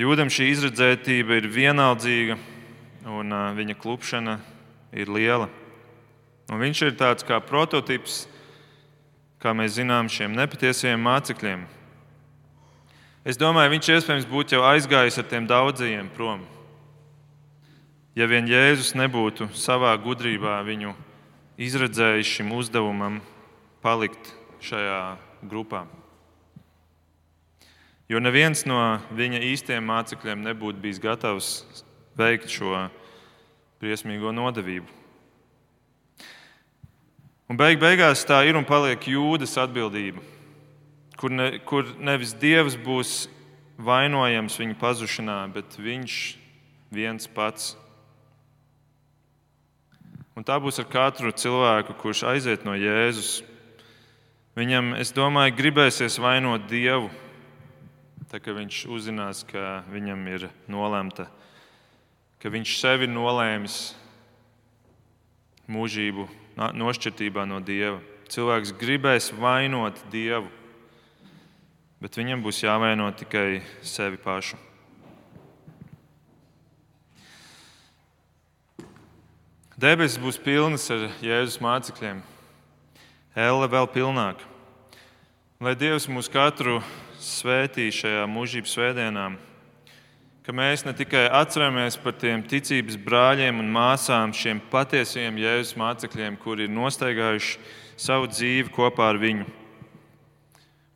Jūdam 0.00 0.32
šī 0.32 0.48
izredzētība 0.48 1.36
ir 1.36 1.48
vienaldzīga, 1.52 2.38
un 3.04 3.34
viņa 3.58 3.76
klupšana 3.76 4.38
ir 4.96 5.12
liela. 5.12 5.50
Un 6.48 6.60
viņš 6.60 6.82
ir 6.86 6.96
tāds 6.96 7.26
kā 7.28 7.36
prototyps, 7.44 8.26
kā 9.42 9.52
mēs 9.56 9.74
zinām, 9.76 10.10
šiem 10.10 10.36
nepatiesiem 10.38 11.00
mācekļiem. 11.02 11.64
Es 13.26 13.38
domāju, 13.38 13.72
viņš 13.74 13.88
iespējams 13.96 14.28
būtu 14.30 14.56
jau 14.56 14.64
aizgājis 14.66 15.18
ar 15.18 15.26
tiem 15.30 15.46
daudzajiem 15.50 16.10
prom. 16.14 16.44
Ja 18.18 18.28
vien 18.28 18.46
Jēzus 18.50 18.92
nebūtu 18.98 19.48
savā 19.56 19.94
gudrībā 20.02 20.60
viņu 20.66 20.92
izredzējis 21.62 22.32
šim 22.36 22.54
uzdevumam 22.54 23.20
palikt 23.82 24.34
šajā 24.62 25.16
grupā. 25.48 25.86
Jo 28.10 28.20
neviens 28.20 28.66
no 28.68 28.78
viņa 29.16 29.40
īstiem 29.52 29.86
mācekļiem 29.88 30.42
nebūtu 30.44 30.82
bijis 30.82 31.00
gatavs 31.02 31.52
veikt 32.18 32.50
šo 32.52 32.88
briesmīgo 33.80 34.34
nodevību. 34.36 35.01
Un 37.50 37.58
beig 37.58 37.80
beigās 37.82 38.24
tā 38.26 38.42
ir 38.48 38.56
un 38.56 38.66
paliek 38.66 39.02
jūdas 39.10 39.56
atbildība, 39.60 40.22
kur, 41.20 41.32
ne, 41.32 41.48
kur 41.68 41.88
nevis 41.98 42.34
Dievs 42.38 42.78
būs 42.78 43.26
vainojams 43.82 44.58
viņa 44.60 44.78
pazušanā, 44.80 45.38
bet 45.52 45.76
viņš 45.78 46.18
viens 46.94 47.28
pats. 47.28 47.74
Un 50.38 50.46
tā 50.48 50.56
būs 50.62 50.80
ar 50.80 50.88
katru 50.88 51.32
cilvēku, 51.34 51.98
kurš 52.00 52.24
aiziet 52.30 52.64
no 52.64 52.72
Jēzus. 52.78 53.42
Viņam, 54.56 54.94
es 55.00 55.12
domāju, 55.16 55.56
gribēsies 55.56 56.18
vainot 56.20 56.64
Dievu, 56.68 57.10
tā 58.32 58.40
kā 58.40 58.54
viņš 58.56 58.82
uzzinās, 58.92 59.44
ka 59.48 59.80
viņam 59.92 60.26
ir 60.32 60.50
nolemta 60.72 61.28
ka 62.42 62.50
viņš 62.50 62.70
sevi 62.74 63.06
nolēmis 63.06 63.74
mūžību 65.70 66.24
nošķirtībā 66.56 67.46
no 67.48 67.60
Dieva. 67.60 68.00
Cilvēks 68.32 68.72
gribēs 68.80 69.30
vainot 69.36 69.98
Dievu, 70.12 70.48
bet 72.00 72.16
viņam 72.16 72.42
būs 72.44 72.62
jāvaino 72.64 73.10
tikai 73.16 73.62
sevi 73.84 74.16
pašu. 74.20 74.56
Debesis 79.76 80.20
būs 80.22 80.38
pilnas 80.38 80.84
ar 80.94 81.08
Jēzus 81.24 81.58
mācekļiem, 81.58 82.20
Elle 83.34 83.66
vēl 83.72 83.88
pilnāka. 83.88 84.44
Lai 85.62 85.72
Dievs 85.78 86.04
mūs 86.12 86.28
katru 86.30 86.82
svētī 87.18 87.86
šajā 87.94 88.26
mūžības 88.28 88.74
svētdienā, 88.76 89.24
ka 90.42 90.50
mēs 90.50 90.82
ne 90.82 90.90
tikai 90.90 91.28
atceramies 91.30 91.94
par 92.02 92.16
tiem 92.18 92.40
ticības 92.42 92.96
brāļiem 92.98 93.60
un 93.62 93.68
māsām, 93.70 94.32
šiem 94.34 94.58
patiesiem 94.72 95.38
Jēzus 95.38 95.76
mācekļiem, 95.78 96.34
kuri 96.42 96.66
ir 96.66 96.72
nostaigājuši 96.74 97.60
savu 97.94 98.26
dzīvi 98.26 98.72
kopā 98.74 99.12
ar 99.12 99.20
viņu, 99.22 99.46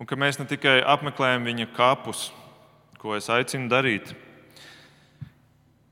un 0.03 0.09
ka 0.11 0.19
mēs 0.19 0.41
ne 0.41 0.49
tikai 0.51 0.81
apmeklējam 0.83 1.47
viņa 1.47 1.69
kapus, 1.77 2.31
ko 2.99 3.15
es 3.15 3.31
aicinu 3.31 3.71
darīt, 3.71 4.11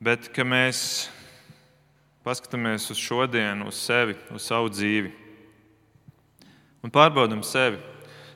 bet 0.03 0.27
ka 0.35 0.43
mēs 0.43 1.07
paskatāmies 2.27 2.89
uz 2.91 2.99
šodienu, 2.99 3.69
uz 3.71 3.79
sevi, 3.79 4.17
uz 4.35 4.49
savu 4.51 4.73
dzīvi. 4.73 5.13
Un 6.83 6.91
pārbaudam 6.91 7.45
sevi 7.47 7.79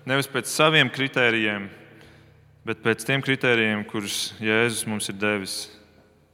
nevis 0.07 0.31
pēc 0.31 0.47
saviem 0.47 0.93
kritērijiem, 0.95 1.67
bet 2.69 2.83
pēc 2.85 3.01
tiem 3.09 3.23
kritērijiem, 3.25 3.81
kurus 3.89 4.35
Jēzus 4.45 4.85
mums 4.85 5.07
ir 5.09 5.15
devis 5.17 5.53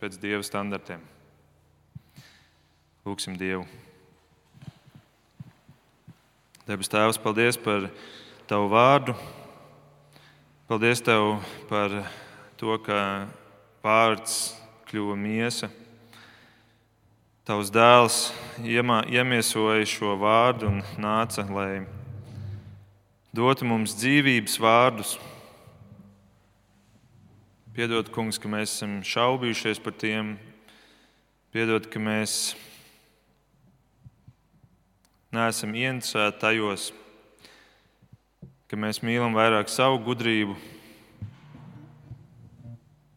pēc 0.03 0.17
Dieva 0.19 0.41
standartiem. 0.43 0.99
Lūksim 3.07 3.37
Dievu. 3.39 3.63
Debes 6.67 6.91
Tēvs, 6.91 7.21
paldies 7.23 7.55
par 7.61 7.87
Tavu 8.51 8.67
vārdu. 8.73 9.15
Paldies 10.67 11.05
Tev 11.07 11.37
par 11.69 11.95
to, 12.59 12.81
ka 12.83 12.99
vārds 13.85 14.57
kļuva 14.89 15.15
miesa. 15.21 15.69
Tavs 17.47 17.71
dēls 17.71 18.19
iemiesoja 18.65 19.87
šo 19.87 20.17
vārdu 20.19 20.73
un 20.73 20.83
nāca, 20.99 21.47
lai 21.47 21.85
dotu 23.31 23.69
mums 23.71 23.95
dzīvības 24.01 24.59
vārdus 24.59 25.15
Piedod, 27.75 28.07
kungs, 28.15 28.37
ka 28.39 28.47
mēs 28.47 28.71
esam 28.71 29.01
šaubījušies 29.03 29.81
par 29.83 29.97
tiem. 29.99 30.37
Piedod, 31.51 31.89
ka 31.91 31.99
mēs 31.99 32.53
neesam 35.35 35.73
ieinteresēti 35.75 36.39
tajos, 36.39 36.85
ka 38.71 38.79
mēs 38.79 39.03
mīlam 39.03 39.35
vairāk 39.35 39.73
savu 39.75 39.99
gudrību. 40.07 40.55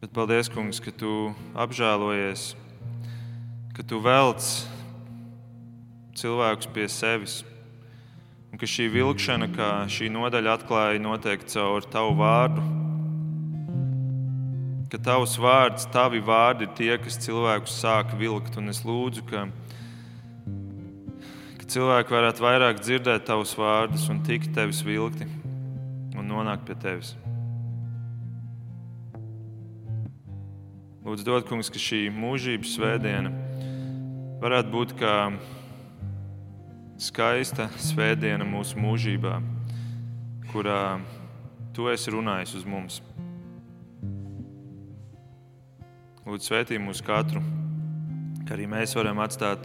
Bet 0.02 0.10
paldies, 0.18 0.50
kungs, 0.50 0.82
ka 0.82 0.90
tu 0.90 1.30
apžēlojies, 1.54 2.48
ka 3.78 3.86
tu 3.86 4.02
velc 4.02 4.42
cilvēkus 6.18 6.72
pie 6.74 6.88
sevis. 6.90 7.38
Un 8.50 8.58
ka 8.58 8.66
šī 8.66 8.90
vilkšana, 8.90 9.52
kā 9.54 9.70
šī 9.86 10.10
nodaļa 10.18 10.58
atklāja, 10.58 11.06
notiek 11.06 11.46
caur 11.46 11.86
tavu 11.86 12.18
vārdu 12.18 12.87
ka 14.88 14.98
tavs 15.04 15.36
vārds, 15.40 15.86
tavi 15.92 16.20
vārdi 16.24 16.64
ir 16.64 16.74
tie, 16.76 16.92
kas 17.00 17.18
cilvēkus 17.20 17.76
sāk 17.82 18.14
vilkt. 18.20 18.56
Un 18.60 18.72
es 18.72 18.80
lūdzu, 18.88 19.24
ka, 19.28 19.44
ka 21.60 21.68
cilvēki 21.74 22.14
varētu 22.16 22.44
vairāk 22.44 22.80
dzirdēt 22.80 23.26
tavus 23.28 23.52
vārdus 23.58 24.08
un 24.12 24.22
tikt 24.24 24.54
tevis 24.56 24.80
vilkti 24.86 25.28
un 26.18 26.24
nonākt 26.30 26.64
pie 26.68 26.76
tevis. 26.80 27.12
Lūdzu, 31.04 31.24
dod, 31.24 31.44
kungs, 31.48 31.70
ka 31.72 31.80
šī 31.80 32.06
mūžības 32.12 32.72
svētdiena 32.76 33.32
varētu 34.42 34.72
būt 34.72 34.96
kā 34.98 35.14
skaista 37.00 37.68
svētdiena 37.80 38.44
mūsu 38.48 38.80
mūžībā, 38.80 39.36
kurā 40.50 40.98
tu 41.76 41.88
esi 41.92 42.12
runājis 42.12 42.56
uz 42.58 42.66
mums. 42.68 42.98
Lūdzu, 46.28 46.50
svētī 46.50 46.76
mūs 46.76 46.98
katru, 47.00 47.40
ka 48.44 48.52
arī 48.52 48.66
mēs 48.68 48.92
varam 48.98 49.22
atstāt 49.24 49.64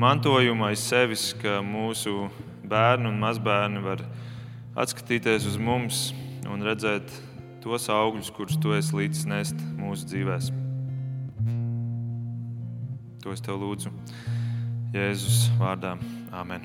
mantojumu 0.00 0.64
aiz 0.70 0.80
sevis, 0.80 1.26
ka 1.36 1.58
mūsu 1.60 2.30
bērni 2.64 3.10
un 3.10 3.20
mazbērni 3.20 3.84
var 3.84 4.00
atskatīties 4.80 5.44
uz 5.50 5.60
mums 5.60 6.14
un 6.48 6.64
redzēt 6.64 7.12
tos 7.60 7.90
augļus, 7.92 8.32
kurus 8.32 8.56
tu 8.56 8.72
esi 8.78 8.96
līdz 8.96 9.24
nest 9.28 9.60
mūsu 9.76 10.08
dzīvēm. 10.08 10.60
To 13.20 13.36
es 13.36 13.44
tev 13.44 13.60
lūdzu 13.60 13.92
Jēzus 14.96 15.50
vārdā. 15.60 15.98
Amen. 16.32 16.64